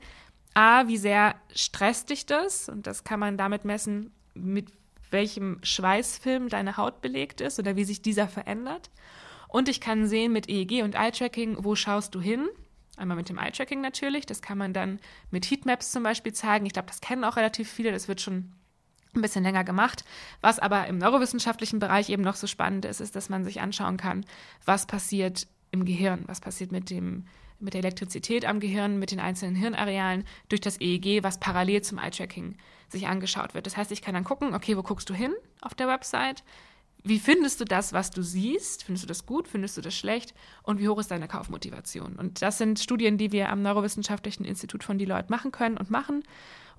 [0.53, 2.67] A, wie sehr stresst dich das?
[2.67, 4.71] Und das kann man damit messen, mit
[5.09, 8.89] welchem Schweißfilm deine Haut belegt ist oder wie sich dieser verändert.
[9.47, 12.47] Und ich kann sehen mit EEG und Eye-Tracking, wo schaust du hin?
[12.97, 14.25] Einmal mit dem Eye-Tracking natürlich.
[14.25, 16.65] Das kann man dann mit Heatmaps zum Beispiel zeigen.
[16.65, 17.91] Ich glaube, das kennen auch relativ viele.
[17.91, 18.53] Das wird schon
[19.13, 20.05] ein bisschen länger gemacht.
[20.39, 23.97] Was aber im neurowissenschaftlichen Bereich eben noch so spannend ist, ist, dass man sich anschauen
[23.97, 24.25] kann,
[24.65, 27.25] was passiert im Gehirn, was passiert mit dem
[27.62, 31.97] mit der Elektrizität am Gehirn, mit den einzelnen Hirnarealen durch das EEG, was parallel zum
[31.97, 32.58] Eye-Tracking
[32.89, 33.65] sich angeschaut wird.
[33.65, 36.43] Das heißt, ich kann dann gucken, okay, wo guckst du hin auf der Website?
[37.04, 38.84] Wie findest du das, was du siehst?
[38.84, 39.47] Findest du das gut?
[39.47, 40.36] Findest du das schlecht?
[40.62, 42.15] Und wie hoch ist deine Kaufmotivation?
[42.15, 46.24] Und das sind Studien, die wir am Neurowissenschaftlichen Institut von Deloitte machen können und machen.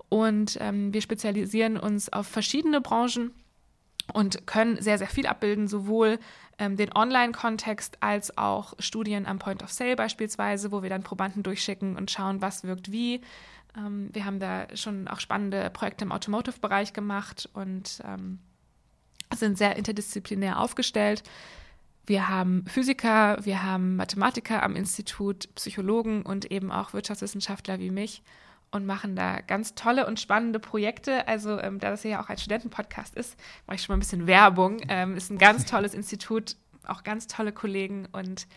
[0.07, 3.31] Und ähm, wir spezialisieren uns auf verschiedene Branchen
[4.13, 6.19] und können sehr, sehr viel abbilden, sowohl
[6.59, 11.43] ähm, den Online-Kontext als auch Studien am Point of Sale beispielsweise, wo wir dann Probanden
[11.43, 13.21] durchschicken und schauen, was wirkt wie.
[13.77, 18.39] Ähm, wir haben da schon auch spannende Projekte im Automotive-Bereich gemacht und ähm,
[19.33, 21.23] sind sehr interdisziplinär aufgestellt.
[22.05, 28.21] Wir haben Physiker, wir haben Mathematiker am Institut, Psychologen und eben auch Wirtschaftswissenschaftler wie mich
[28.73, 31.27] und machen da ganz tolle und spannende Projekte.
[31.27, 34.27] Also, ähm, da das ja auch ein Studentenpodcast ist, mache ich schon mal ein bisschen
[34.27, 34.81] Werbung.
[34.89, 36.55] Ähm, ist ein ganz tolles Institut,
[36.85, 38.47] auch ganz tolle Kollegen und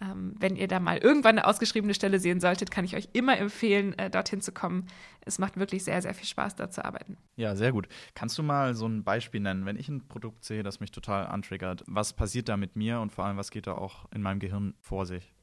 [0.00, 3.36] ähm, wenn ihr da mal irgendwann eine ausgeschriebene Stelle sehen solltet, kann ich euch immer
[3.36, 4.86] empfehlen, äh, dorthin zu kommen.
[5.22, 7.16] Es macht wirklich sehr, sehr viel Spaß, da zu arbeiten.
[7.36, 7.88] Ja, sehr gut.
[8.14, 11.26] Kannst du mal so ein Beispiel nennen, wenn ich ein Produkt sehe, das mich total
[11.26, 11.82] antriggert?
[11.86, 14.74] Was passiert da mit mir und vor allem, was geht da auch in meinem Gehirn
[14.80, 15.34] vor sich?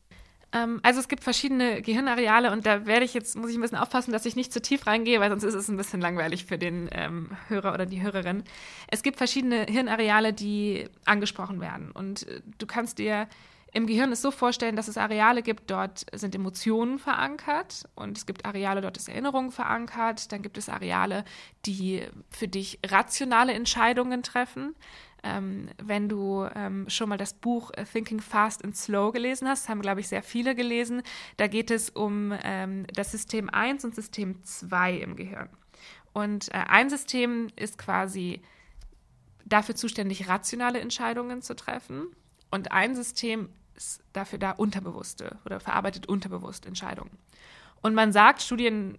[0.51, 3.77] Ähm, also es gibt verschiedene Gehirnareale und da werde ich jetzt, muss ich ein bisschen
[3.77, 6.57] aufpassen, dass ich nicht zu tief reingehe, weil sonst ist es ein bisschen langweilig für
[6.57, 8.43] den ähm, Hörer oder die Hörerin.
[8.87, 13.27] Es gibt verschiedene Hirnareale, die angesprochen werden und äh, du kannst dir
[13.75, 18.25] im Gehirn es so vorstellen, dass es Areale gibt, dort sind Emotionen verankert und es
[18.25, 20.31] gibt Areale, dort ist Erinnerung verankert.
[20.31, 21.25] Dann gibt es Areale,
[21.65, 24.75] die für dich rationale Entscheidungen treffen.
[25.25, 29.81] Ähm, wenn du ähm, schon mal das Buch Thinking Fast and Slow gelesen hast, haben,
[29.81, 31.01] glaube ich, sehr viele gelesen.
[31.37, 35.49] Da geht es um ähm, das System 1 und System 2 im Gehirn.
[36.13, 38.41] Und äh, ein System ist quasi
[39.45, 42.07] dafür zuständig, rationale Entscheidungen zu treffen.
[42.51, 47.17] Und ein System ist dafür da, unterbewusste oder verarbeitet unterbewusst Entscheidungen.
[47.81, 48.97] Und man sagt, Studien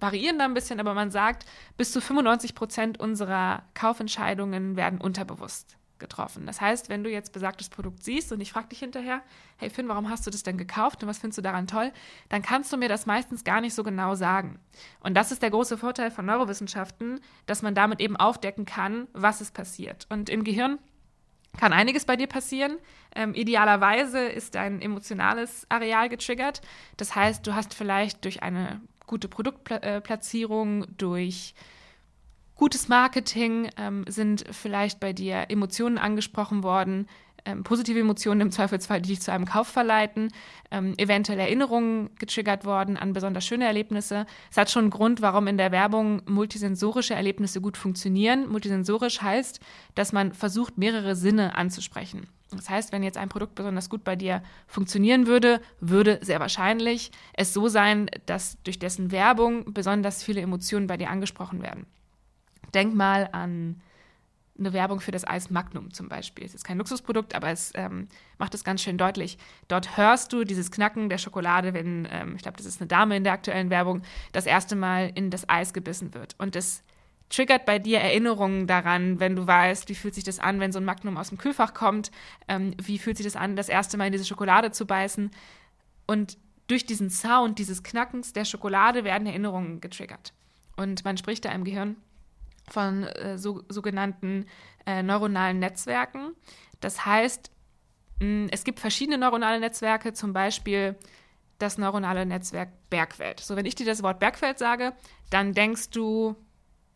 [0.00, 5.76] variieren da ein bisschen, aber man sagt, bis zu 95 Prozent unserer Kaufentscheidungen werden unterbewusst
[5.98, 6.44] getroffen.
[6.46, 9.22] Das heißt, wenn du jetzt besagtes Produkt siehst und ich frage dich hinterher,
[9.56, 11.92] hey Finn, warum hast du das denn gekauft und was findest du daran toll,
[12.28, 14.58] dann kannst du mir das meistens gar nicht so genau sagen.
[15.00, 19.40] Und das ist der große Vorteil von Neurowissenschaften, dass man damit eben aufdecken kann, was
[19.40, 20.06] ist passiert.
[20.10, 20.78] Und im Gehirn
[21.56, 22.78] kann einiges bei dir passieren.
[23.14, 26.60] Ähm, idealerweise ist dein emotionales Areal getriggert.
[26.96, 31.54] Das heißt, du hast vielleicht durch eine gute Produktplatzierung, durch
[32.56, 37.08] gutes Marketing, ähm, sind vielleicht bei dir Emotionen angesprochen worden,
[37.44, 40.32] ähm, positive Emotionen im Zweifelsfall, die dich zu einem Kauf verleiten,
[40.70, 44.26] ähm, eventuell Erinnerungen getriggert worden an besonders schöne Erlebnisse.
[44.50, 48.48] Es hat schon einen Grund, warum in der Werbung multisensorische Erlebnisse gut funktionieren.
[48.48, 49.60] Multisensorisch heißt,
[49.94, 52.26] dass man versucht, mehrere Sinne anzusprechen.
[52.50, 57.10] Das heißt, wenn jetzt ein Produkt besonders gut bei dir funktionieren würde, würde sehr wahrscheinlich
[57.34, 61.86] es so sein, dass durch dessen Werbung besonders viele Emotionen bei dir angesprochen werden.
[62.72, 63.80] Denk mal an
[64.58, 66.44] eine Werbung für das Eis Magnum zum Beispiel.
[66.44, 69.36] Es ist kein Luxusprodukt, aber es ähm, macht es ganz schön deutlich.
[69.68, 73.16] Dort hörst du dieses Knacken der Schokolade, wenn, ähm, ich glaube, das ist eine Dame
[73.16, 76.36] in der aktuellen Werbung, das erste Mal in das Eis gebissen wird.
[76.38, 76.84] Und es
[77.30, 80.78] triggert bei dir Erinnerungen daran, wenn du weißt, wie fühlt sich das an, wenn so
[80.78, 82.12] ein Magnum aus dem Kühlfach kommt,
[82.46, 85.30] ähm, wie fühlt sich das an, das erste Mal in diese Schokolade zu beißen.
[86.06, 86.38] Und
[86.68, 90.32] durch diesen Sound, dieses Knackens der Schokolade werden Erinnerungen getriggert.
[90.76, 91.96] Und man spricht da im Gehirn
[92.68, 94.46] von äh, so, sogenannten
[94.86, 96.32] äh, neuronalen Netzwerken.
[96.80, 97.50] Das heißt,
[98.20, 100.96] mh, es gibt verschiedene neuronale Netzwerke, zum Beispiel
[101.58, 103.40] das neuronale Netzwerk Bergfeld.
[103.40, 104.92] So, wenn ich dir das Wort Bergfeld sage,
[105.30, 106.36] dann denkst du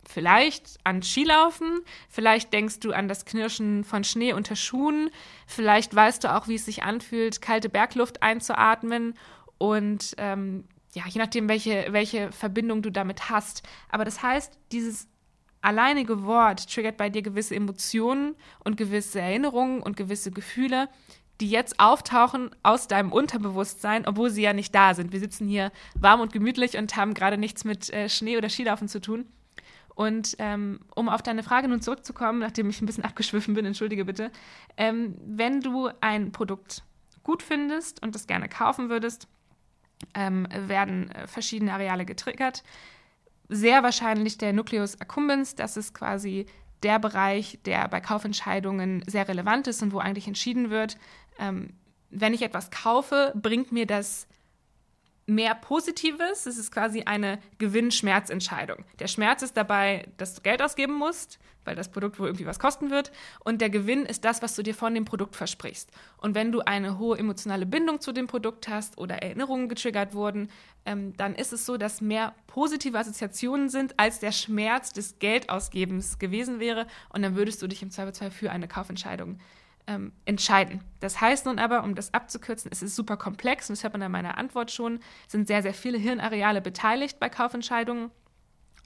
[0.06, 5.10] vielleicht an Skilaufen, vielleicht denkst du an das Knirschen von Schnee unter Schuhen,
[5.46, 9.14] vielleicht weißt du auch, wie es sich anfühlt, kalte Bergluft einzuatmen
[9.58, 13.62] und ähm, ja, je nachdem, welche, welche Verbindung du damit hast.
[13.90, 15.08] Aber das heißt, dieses
[15.60, 20.88] alleinige Wort triggert bei dir gewisse Emotionen und gewisse Erinnerungen und gewisse Gefühle,
[21.40, 25.12] die jetzt auftauchen aus deinem Unterbewusstsein, obwohl sie ja nicht da sind.
[25.12, 28.88] Wir sitzen hier warm und gemütlich und haben gerade nichts mit äh, Schnee oder Skilaufen
[28.88, 29.26] zu tun.
[29.94, 34.04] Und ähm, um auf deine Frage nun zurückzukommen, nachdem ich ein bisschen abgeschwiffen bin, entschuldige
[34.04, 34.30] bitte,
[34.76, 36.82] ähm, wenn du ein Produkt
[37.22, 39.28] gut findest und das gerne kaufen würdest,
[40.14, 42.62] ähm, werden äh, verschiedene Areale getriggert
[43.48, 45.54] sehr wahrscheinlich der Nucleus accumbens.
[45.54, 46.46] Das ist quasi
[46.82, 50.96] der Bereich, der bei Kaufentscheidungen sehr relevant ist und wo eigentlich entschieden wird,
[51.38, 51.74] ähm,
[52.10, 54.26] wenn ich etwas kaufe, bringt mir das
[55.28, 56.46] mehr Positives.
[56.46, 58.84] Es ist quasi eine Gewinn-Schmerz-Entscheidung.
[58.98, 62.58] Der Schmerz ist dabei, dass du Geld ausgeben musst, weil das Produkt wohl irgendwie was
[62.58, 63.12] kosten wird.
[63.44, 65.90] Und der Gewinn ist das, was du dir von dem Produkt versprichst.
[66.16, 70.48] Und wenn du eine hohe emotionale Bindung zu dem Produkt hast oder Erinnerungen getriggert wurden,
[70.86, 76.18] ähm, dann ist es so, dass mehr positive Assoziationen sind, als der Schmerz des Geldausgebens
[76.18, 76.86] gewesen wäre.
[77.10, 79.38] Und dann würdest du dich im Zweifelsfall für eine Kaufentscheidung
[79.88, 80.84] ähm, entscheiden.
[81.00, 84.02] Das heißt nun aber, um das abzukürzen, es ist super komplex und das hört man
[84.02, 88.10] in meiner Antwort schon, sind sehr, sehr viele Hirnareale beteiligt bei Kaufentscheidungen,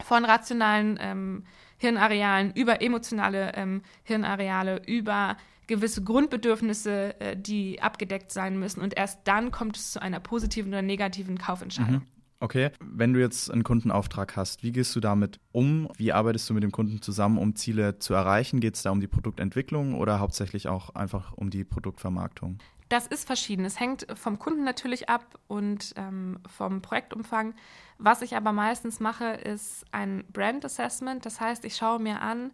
[0.03, 1.45] von rationalen ähm,
[1.77, 5.37] Hirnarealen über emotionale ähm, Hirnareale, über
[5.67, 8.81] gewisse Grundbedürfnisse, äh, die abgedeckt sein müssen.
[8.81, 11.95] Und erst dann kommt es zu einer positiven oder negativen Kaufentscheidung.
[11.95, 12.07] Mhm.
[12.43, 15.89] Okay, wenn du jetzt einen Kundenauftrag hast, wie gehst du damit um?
[15.97, 18.59] Wie arbeitest du mit dem Kunden zusammen, um Ziele zu erreichen?
[18.59, 22.59] Geht es da um die Produktentwicklung oder hauptsächlich auch einfach um die Produktvermarktung?
[22.89, 23.65] Das ist verschieden.
[23.65, 27.55] Es hängt vom Kunden natürlich ab und ähm, vom Projektumfang.
[27.99, 31.25] Was ich aber meistens mache, ist ein Brand Assessment.
[31.25, 32.51] Das heißt, ich schaue mir an,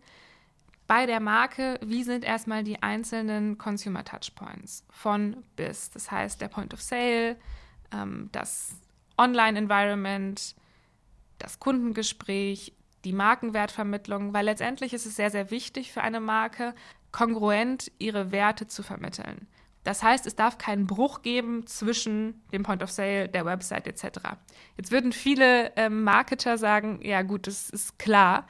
[0.86, 5.88] bei der Marke, wie sind erstmal die einzelnen Consumer Touchpoints von bis.
[5.88, 7.36] Das heißt, der Point of Sale,
[7.90, 8.76] ähm, das
[9.18, 10.54] Online-Environment,
[11.38, 12.72] das Kundengespräch,
[13.04, 16.74] die Markenwertvermittlung, weil letztendlich ist es sehr, sehr wichtig für eine Marke,
[17.12, 19.46] kongruent ihre Werte zu vermitteln.
[19.84, 24.18] Das heißt, es darf keinen Bruch geben zwischen dem Point of Sale, der Website etc.
[24.76, 28.46] Jetzt würden viele ähm, Marketer sagen, ja gut, das ist klar.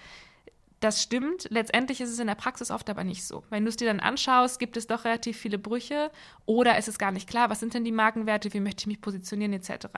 [0.80, 1.48] Das stimmt.
[1.50, 3.42] Letztendlich ist es in der Praxis oft aber nicht so.
[3.50, 6.10] Wenn du es dir dann anschaust, gibt es doch relativ viele Brüche
[6.46, 9.00] oder ist es gar nicht klar, was sind denn die Markenwerte, wie möchte ich mich
[9.00, 9.88] positionieren etc.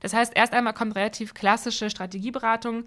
[0.00, 2.84] Das heißt, erst einmal kommt relativ klassische Strategieberatung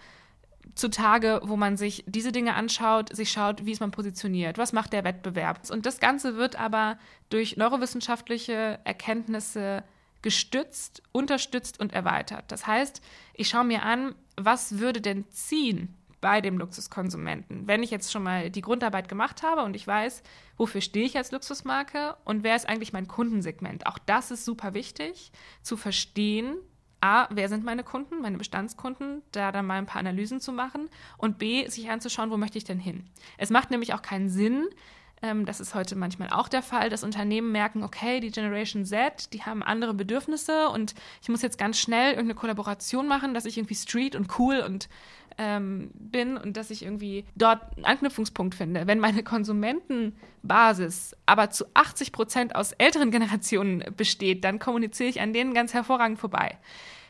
[0.76, 4.94] zutage, wo man sich diese Dinge anschaut, sich schaut, wie ist man positioniert, was macht
[4.94, 5.70] der Wettbewerb.
[5.70, 6.98] Und das Ganze wird aber
[7.30, 9.84] durch neurowissenschaftliche Erkenntnisse
[10.22, 12.46] gestützt, unterstützt und erweitert.
[12.52, 13.02] Das heißt,
[13.34, 17.68] ich schaue mir an, was würde denn ziehen, bei dem Luxuskonsumenten.
[17.68, 20.24] Wenn ich jetzt schon mal die Grundarbeit gemacht habe und ich weiß,
[20.56, 23.88] wofür stehe ich als Luxusmarke und wer ist eigentlich mein Kundensegment.
[23.88, 25.32] Auch das ist super wichtig
[25.64, 26.56] zu verstehen.
[27.02, 30.88] A, wer sind meine Kunden, meine Bestandskunden, da dann mal ein paar Analysen zu machen
[31.18, 33.10] und B, sich anzuschauen, wo möchte ich denn hin.
[33.40, 34.68] Es macht nämlich auch keinen Sinn,
[35.24, 39.34] ähm, das ist heute manchmal auch der Fall, dass Unternehmen merken, okay, die Generation Z,
[39.34, 43.58] die haben andere Bedürfnisse und ich muss jetzt ganz schnell irgendeine Kollaboration machen, dass ich
[43.58, 44.90] irgendwie street und cool und
[45.42, 48.86] ähm, bin und dass ich irgendwie dort einen Anknüpfungspunkt finde.
[48.86, 55.34] Wenn meine Konsumentenbasis aber zu 80 Prozent aus älteren Generationen besteht, dann kommuniziere ich an
[55.34, 56.60] denen ganz hervorragend vorbei.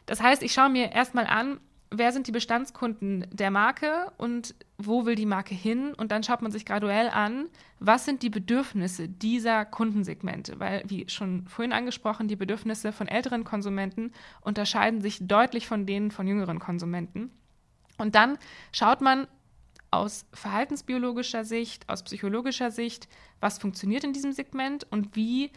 [0.06, 5.06] Das heißt, ich schaue mir erstmal an, wer sind die Bestandskunden der Marke und wo
[5.06, 5.94] will die Marke hin?
[5.94, 10.58] Und dann schaut man sich graduell an, was sind die Bedürfnisse dieser Kundensegmente?
[10.58, 16.12] Weil, wie schon vorhin angesprochen, die Bedürfnisse von älteren Konsumenten unterscheiden sich deutlich von denen
[16.12, 17.30] von jüngeren Konsumenten.
[18.02, 18.38] Und dann
[18.72, 19.28] schaut man
[19.92, 23.08] aus verhaltensbiologischer Sicht, aus psychologischer Sicht,
[23.40, 25.52] was funktioniert in diesem Segment und wie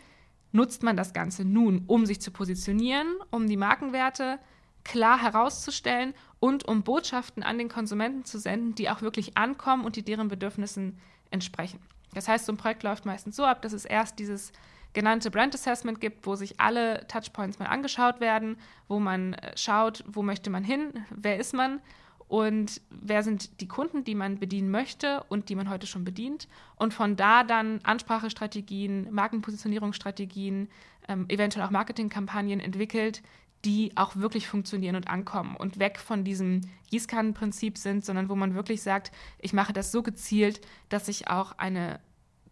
[0.52, 4.38] nutzt man das Ganze nun, um sich zu positionieren, um die Markenwerte
[4.84, 9.96] klar herauszustellen und um Botschaften an den Konsumenten zu senden, die auch wirklich ankommen und
[9.96, 10.98] die deren Bedürfnissen
[11.30, 11.80] entsprechen.
[12.12, 14.52] Das heißt, so ein Projekt läuft meistens so ab, dass es erst dieses
[14.92, 20.04] genannte Brand Assessment gibt, wo sich alle Touchpoints mal angeschaut werden, wo man äh, schaut,
[20.06, 21.80] wo möchte man hin, wer ist man
[22.28, 26.48] und wer sind die Kunden, die man bedienen möchte und die man heute schon bedient.
[26.76, 30.68] Und von da dann Ansprachestrategien, Markenpositionierungsstrategien,
[31.08, 33.22] ähm, eventuell auch Marketingkampagnen entwickelt,
[33.64, 38.54] die auch wirklich funktionieren und ankommen und weg von diesem Gießkannenprinzip sind, sondern wo man
[38.54, 42.00] wirklich sagt, ich mache das so gezielt, dass ich auch eine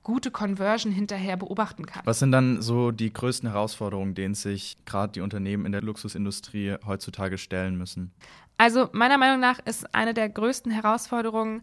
[0.03, 2.03] gute Conversion hinterher beobachten kann.
[2.05, 6.77] Was sind dann so die größten Herausforderungen, denen sich gerade die Unternehmen in der Luxusindustrie
[6.87, 8.13] heutzutage stellen müssen?
[8.59, 11.63] Also meiner Meinung nach ist eine der größten Herausforderungen,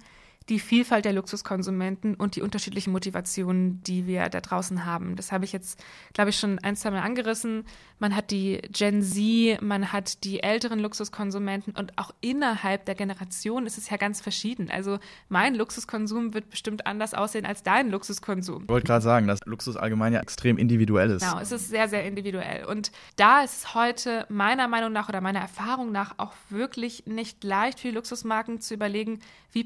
[0.49, 5.15] die Vielfalt der Luxuskonsumenten und die unterschiedlichen Motivationen, die wir da draußen haben.
[5.15, 5.83] Das habe ich jetzt,
[6.13, 7.65] glaube ich, schon ein, zwei Mal angerissen.
[7.99, 13.67] Man hat die Gen Z, man hat die älteren Luxuskonsumenten und auch innerhalb der Generation
[13.67, 14.71] ist es ja ganz verschieden.
[14.71, 18.63] Also mein Luxuskonsum wird bestimmt anders aussehen als dein Luxuskonsum.
[18.63, 21.21] Ich wollte gerade sagen, dass Luxus allgemein ja extrem individuell ist.
[21.21, 22.65] Genau, es ist sehr, sehr individuell.
[22.65, 27.43] Und da ist es heute meiner Meinung nach oder meiner Erfahrung nach auch wirklich nicht
[27.43, 29.19] leicht für die Luxusmarken zu überlegen,
[29.51, 29.63] wie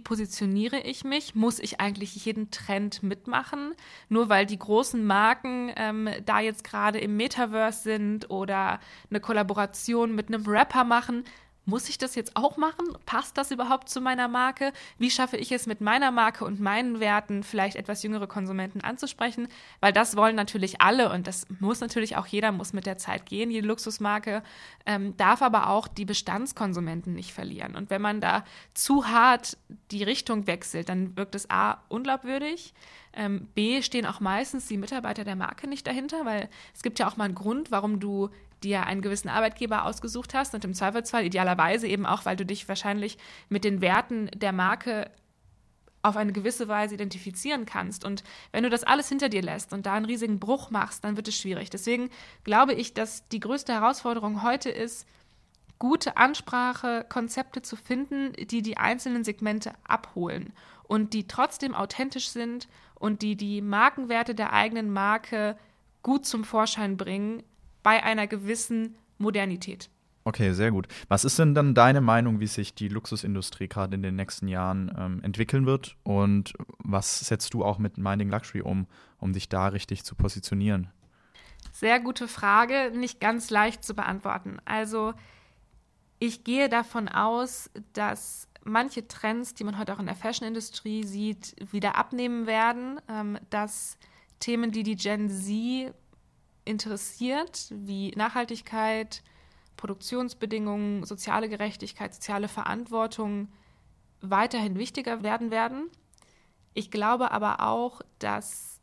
[0.74, 1.36] positioniere ich mich?
[1.36, 3.74] Muss ich eigentlich jeden Trend mitmachen?
[4.10, 10.16] Nur weil die großen Marken ähm, da jetzt gerade im Metaverse sind oder eine Kollaboration
[10.16, 11.24] mit einem Rapper machen,
[11.65, 12.86] muss ich das jetzt auch machen?
[13.06, 14.73] Passt das überhaupt zu meiner Marke?
[14.97, 19.47] Wie schaffe ich es mit meiner Marke und meinen Werten vielleicht etwas jüngere Konsumenten anzusprechen?
[19.80, 23.26] Weil das wollen natürlich alle und das muss natürlich auch jeder, muss mit der Zeit
[23.26, 24.43] gehen, jede Luxusmarke,
[24.86, 27.76] ähm, darf aber auch die Bestandskonsumenten nicht verlieren.
[27.76, 29.58] Und wenn man da zu hart
[29.91, 32.73] die Richtung wechselt, dann wirkt es A unglaubwürdig.
[33.15, 37.08] Ähm, B stehen auch meistens die Mitarbeiter der Marke nicht dahinter, weil es gibt ja
[37.08, 38.30] auch mal einen Grund, warum du
[38.63, 42.67] dir einen gewissen Arbeitgeber ausgesucht hast und im Zweifelsfall idealerweise eben auch, weil du dich
[42.67, 43.17] wahrscheinlich
[43.49, 45.12] mit den Werten der Marke
[46.04, 48.04] auf eine gewisse Weise identifizieren kannst.
[48.04, 51.15] Und wenn du das alles hinter dir lässt und da einen riesigen Bruch machst, dann
[51.15, 51.69] wird es schwierig.
[51.69, 52.10] Deswegen
[52.43, 55.08] glaube ich, dass die größte Herausforderung heute ist,
[55.80, 62.67] gute Ansprache, Konzepte zu finden, die die einzelnen Segmente abholen und die trotzdem authentisch sind
[62.95, 65.58] und die die Markenwerte der eigenen Marke
[66.02, 67.43] gut zum Vorschein bringen,
[67.84, 69.89] bei einer gewissen Modernität.
[70.26, 70.88] Okay, sehr gut.
[71.10, 74.91] Was ist denn dann deine Meinung, wie sich die Luxusindustrie gerade in den nächsten Jahren
[74.98, 75.98] ähm, entwickeln wird?
[76.04, 78.88] Und was setzt du auch mit Minding Luxury um,
[79.19, 80.89] um dich da richtig zu positionieren?
[81.74, 84.60] Sehr gute Frage, nicht ganz leicht zu beantworten.
[84.63, 85.13] Also
[86.19, 91.56] ich gehe davon aus, dass manche Trends, die man heute auch in der Fashion-Industrie sieht,
[91.72, 93.98] wieder abnehmen werden, ähm, dass
[94.39, 95.93] Themen, die die Gen Z
[96.65, 99.23] interessiert, wie Nachhaltigkeit,
[99.78, 103.49] Produktionsbedingungen, soziale Gerechtigkeit, soziale Verantwortung
[104.21, 105.89] weiterhin wichtiger werden werden.
[106.73, 108.80] Ich glaube aber auch, dass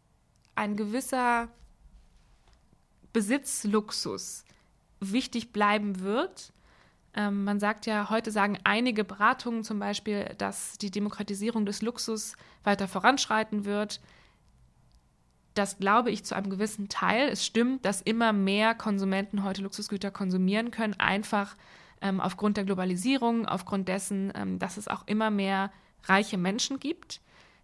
[0.54, 1.48] ein gewisser
[3.12, 4.44] Besitzluxus
[5.00, 6.52] wichtig bleiben wird.
[7.14, 12.36] Ähm, man sagt ja, heute sagen einige Beratungen zum Beispiel, dass die Demokratisierung des Luxus
[12.62, 14.00] weiter voranschreiten wird
[15.54, 17.28] das glaube ich zu einem gewissen Teil.
[17.28, 21.56] Es stimmt, dass immer mehr Konsumenten heute Luxusgüter konsumieren können, einfach
[22.00, 25.72] ähm, aufgrund der Globalisierung, aufgrund dessen, ähm, dass es auch immer mehr
[26.04, 27.20] reiche Menschen gibt.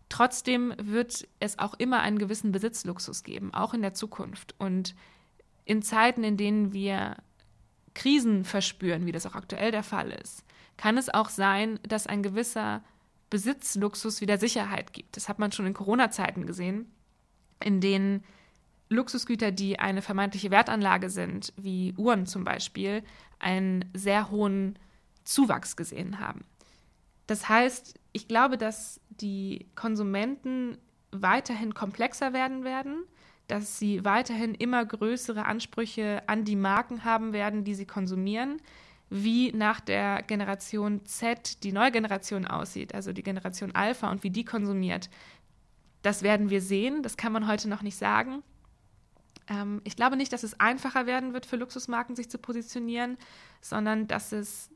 [0.09, 4.55] Trotzdem wird es auch immer einen gewissen Besitzluxus geben, auch in der Zukunft.
[4.59, 4.95] Und
[5.65, 7.17] in Zeiten, in denen wir
[7.95, 10.45] Krisen verspüren, wie das auch aktuell der Fall ist,
[10.77, 12.85] kann es auch sein, dass ein gewisser
[13.31, 15.17] Besitzluxus wieder Sicherheit gibt.
[15.17, 16.93] Das hat man schon in Corona-Zeiten gesehen
[17.63, 18.25] in denen
[18.89, 23.03] Luxusgüter, die eine vermeintliche Wertanlage sind, wie Uhren zum Beispiel,
[23.39, 24.79] einen sehr hohen
[25.25, 26.45] Zuwachs gesehen haben.
[27.27, 30.79] Das heißt, ich glaube, dass die Konsumenten
[31.11, 33.05] weiterhin komplexer werden werden,
[33.49, 38.61] dass sie weiterhin immer größere Ansprüche an die Marken haben werden, die sie konsumieren,
[39.09, 44.31] wie nach der Generation Z die neue Generation aussieht, also die Generation Alpha und wie
[44.31, 45.09] die konsumiert.
[46.07, 48.45] Das werden wir sehen, das kann man heute noch nicht sagen.
[49.49, 53.19] Ähm, ich glaube nicht, dass es einfacher werden wird für Luxusmarken, sich zu positionieren,
[53.61, 54.71] sondern dass es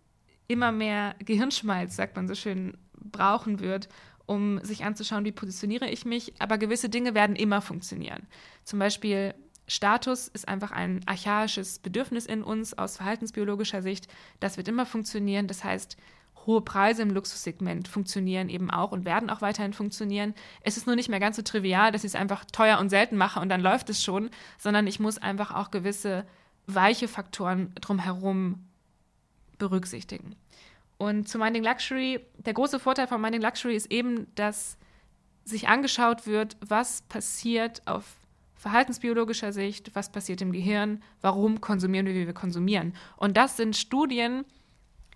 [0.49, 3.89] immer mehr Gehirnschmalz, sagt man so schön, brauchen wird,
[4.27, 6.35] um sich anzuschauen, wie positioniere ich mich.
[6.41, 8.27] Aber gewisse Dinge werden immer funktionieren.
[8.65, 9.33] Zum Beispiel
[9.69, 14.09] Status ist einfach ein archaisches Bedürfnis in uns aus verhaltensbiologischer Sicht.
[14.41, 15.47] Das wird immer funktionieren.
[15.47, 15.97] Das heißt,
[16.47, 20.35] hohe Preise im Luxussegment funktionieren eben auch und werden auch weiterhin funktionieren.
[20.63, 23.17] Es ist nur nicht mehr ganz so trivial, dass ich es einfach teuer und selten
[23.17, 26.27] mache und dann läuft es schon, sondern ich muss einfach auch gewisse
[26.67, 28.65] weiche Faktoren drumherum
[29.59, 30.37] berücksichtigen.
[30.99, 34.77] Und zu Minding Luxury, der große Vorteil von Minding Luxury ist eben, dass
[35.45, 38.17] sich angeschaut wird, was passiert auf
[38.55, 42.95] verhaltensbiologischer Sicht, was passiert im Gehirn, warum konsumieren wir, wie wir konsumieren.
[43.17, 44.45] Und das sind Studien,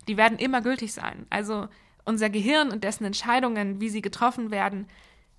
[0.08, 1.26] die werden immer gültig sein.
[1.30, 1.68] Also
[2.04, 4.86] unser Gehirn und dessen Entscheidungen, wie sie getroffen werden,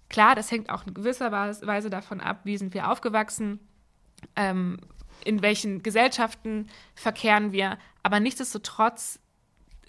[0.09, 3.59] klar, das hängt auch in gewisser Weise davon ab, wie sind wir aufgewachsen,
[4.35, 4.77] ähm,
[5.23, 9.19] in welchen Gesellschaften verkehren wir, aber nichtsdestotrotz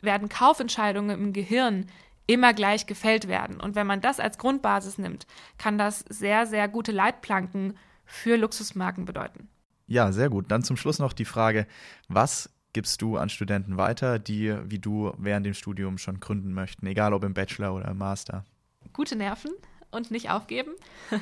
[0.03, 1.87] werden Kaufentscheidungen im Gehirn
[2.27, 3.61] immer gleich gefällt werden.
[3.61, 5.27] Und wenn man das als Grundbasis nimmt,
[5.59, 9.49] kann das sehr, sehr gute Leitplanken für Luxusmarken bedeuten.
[9.87, 10.51] Ja, sehr gut.
[10.51, 11.67] Dann zum Schluss noch die Frage,
[12.09, 16.87] was gibst du an Studenten weiter, die wie du während dem Studium schon gründen möchten,
[16.87, 18.45] egal ob im Bachelor oder im Master?
[18.93, 19.51] Gute Nerven
[19.91, 20.73] und nicht aufgeben.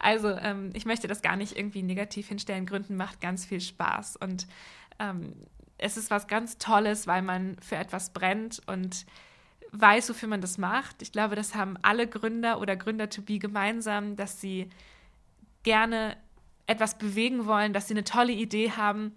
[0.00, 2.64] also ähm, ich möchte das gar nicht irgendwie negativ hinstellen.
[2.64, 4.46] Gründen macht ganz viel Spaß und
[4.98, 5.34] ähm,
[5.76, 9.04] es ist was ganz Tolles, weil man für etwas brennt und
[9.72, 11.02] weiß, wofür man das macht.
[11.02, 14.70] Ich glaube, das haben alle Gründer oder Gründer-to-be gemeinsam, dass sie
[15.62, 16.16] gerne
[16.66, 19.12] etwas bewegen wollen, dass sie eine tolle Idee haben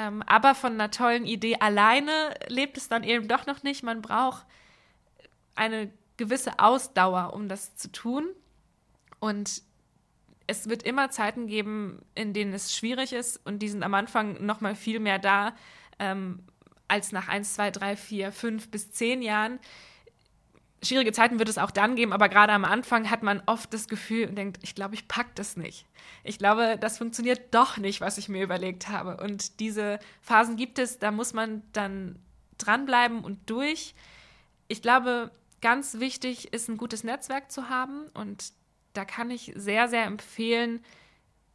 [0.00, 3.82] ähm, aber von einer tollen Idee alleine lebt es dann eben doch noch nicht.
[3.82, 4.46] Man braucht
[5.54, 8.26] eine gewisse Ausdauer, um das zu tun.
[9.18, 9.62] Und
[10.46, 14.44] es wird immer Zeiten geben, in denen es schwierig ist und die sind am Anfang
[14.44, 15.54] noch mal viel mehr da
[15.98, 16.40] ähm,
[16.88, 19.60] als nach 1, 2, 3, 4, 5 bis 10 Jahren
[20.82, 23.88] schwierige Zeiten wird es auch dann geben, aber gerade am Anfang hat man oft das
[23.88, 25.86] Gefühl und denkt, ich glaube, ich packe das nicht.
[26.24, 29.22] Ich glaube, das funktioniert doch nicht, was ich mir überlegt habe.
[29.22, 32.18] Und diese Phasen gibt es, da muss man dann
[32.58, 33.94] dranbleiben und durch.
[34.68, 38.52] Ich glaube, ganz wichtig ist ein gutes Netzwerk zu haben und
[38.92, 40.82] da kann ich sehr, sehr empfehlen,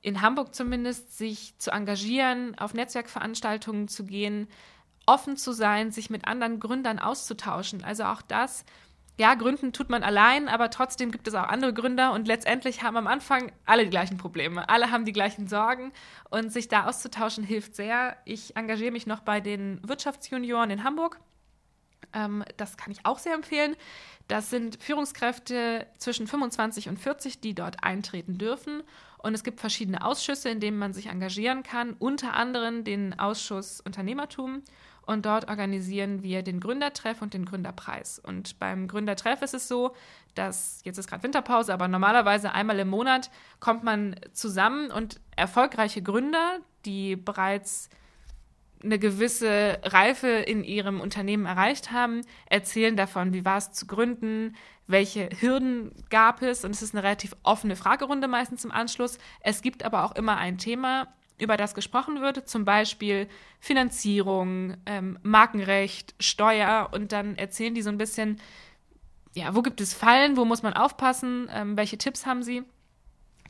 [0.01, 4.47] in Hamburg zumindest, sich zu engagieren, auf Netzwerkveranstaltungen zu gehen,
[5.07, 7.83] offen zu sein, sich mit anderen Gründern auszutauschen.
[7.83, 8.65] Also auch das
[9.17, 12.97] ja, gründen tut man allein, aber trotzdem gibt es auch andere Gründer und letztendlich haben
[12.97, 14.67] am Anfang alle die gleichen Probleme.
[14.67, 15.93] Alle haben die gleichen Sorgen
[16.29, 18.17] und sich da auszutauschen hilft sehr.
[18.25, 21.19] Ich engagiere mich noch bei den Wirtschaftsjunioren in Hamburg.
[22.13, 23.75] Ähm, das kann ich auch sehr empfehlen.
[24.27, 28.83] Das sind Führungskräfte zwischen 25 und 40, die dort eintreten dürfen.
[29.19, 33.81] Und es gibt verschiedene Ausschüsse, in denen man sich engagieren kann, unter anderem den Ausschuss
[33.81, 34.61] Unternehmertum
[35.05, 38.19] und dort organisieren wir den Gründertreff und den Gründerpreis.
[38.19, 39.95] Und beim Gründertreff ist es so,
[40.33, 43.29] dass jetzt ist gerade Winterpause, aber normalerweise einmal im Monat
[43.59, 47.89] kommt man zusammen und erfolgreiche Gründer, die bereits
[48.83, 54.55] eine gewisse Reife in ihrem Unternehmen erreicht haben, erzählen davon, wie war es zu gründen,
[54.87, 56.63] welche Hürden gab es.
[56.63, 59.17] Und es ist eine relativ offene Fragerunde meistens im Anschluss.
[59.41, 63.27] Es gibt aber auch immer ein Thema, über das gesprochen wird, zum Beispiel
[63.59, 68.39] Finanzierung, ähm, Markenrecht, Steuer und dann erzählen die so ein bisschen,
[69.33, 72.63] ja, wo gibt es Fallen, wo muss man aufpassen, ähm, welche Tipps haben sie.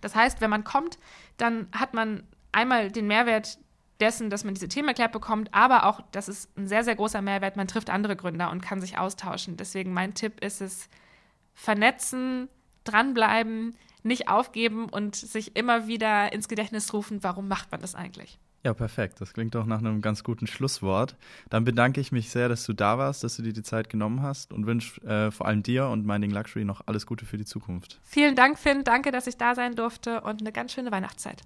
[0.02, 0.98] Das heißt, wenn man kommt,
[1.38, 3.60] dann hat man einmal den Mehrwert
[4.00, 7.22] dessen, dass man diese Themen erklärt bekommt, aber auch, das ist ein sehr, sehr großer
[7.22, 9.58] Mehrwert, man trifft andere Gründer und kann sich austauschen.
[9.58, 10.90] Deswegen mein Tipp ist es,
[11.54, 12.50] vernetzen,
[12.84, 13.76] dranbleiben,
[14.06, 18.40] nicht aufgeben und sich immer wieder ins Gedächtnis rufen, warum macht man das eigentlich?
[18.66, 19.22] Ja, perfekt.
[19.22, 21.16] Das klingt doch nach einem ganz guten Schlusswort.
[21.52, 24.24] Dann bedanke ich mich sehr, dass du da warst, dass du dir die Zeit genommen
[24.24, 27.46] hast und wünsche äh, vor allem dir und Minding Luxury noch alles Gute für die
[27.46, 28.00] Zukunft.
[28.04, 28.84] Vielen Dank, Finn.
[28.84, 31.44] Danke, dass ich da sein durfte und eine ganz schöne Weihnachtszeit.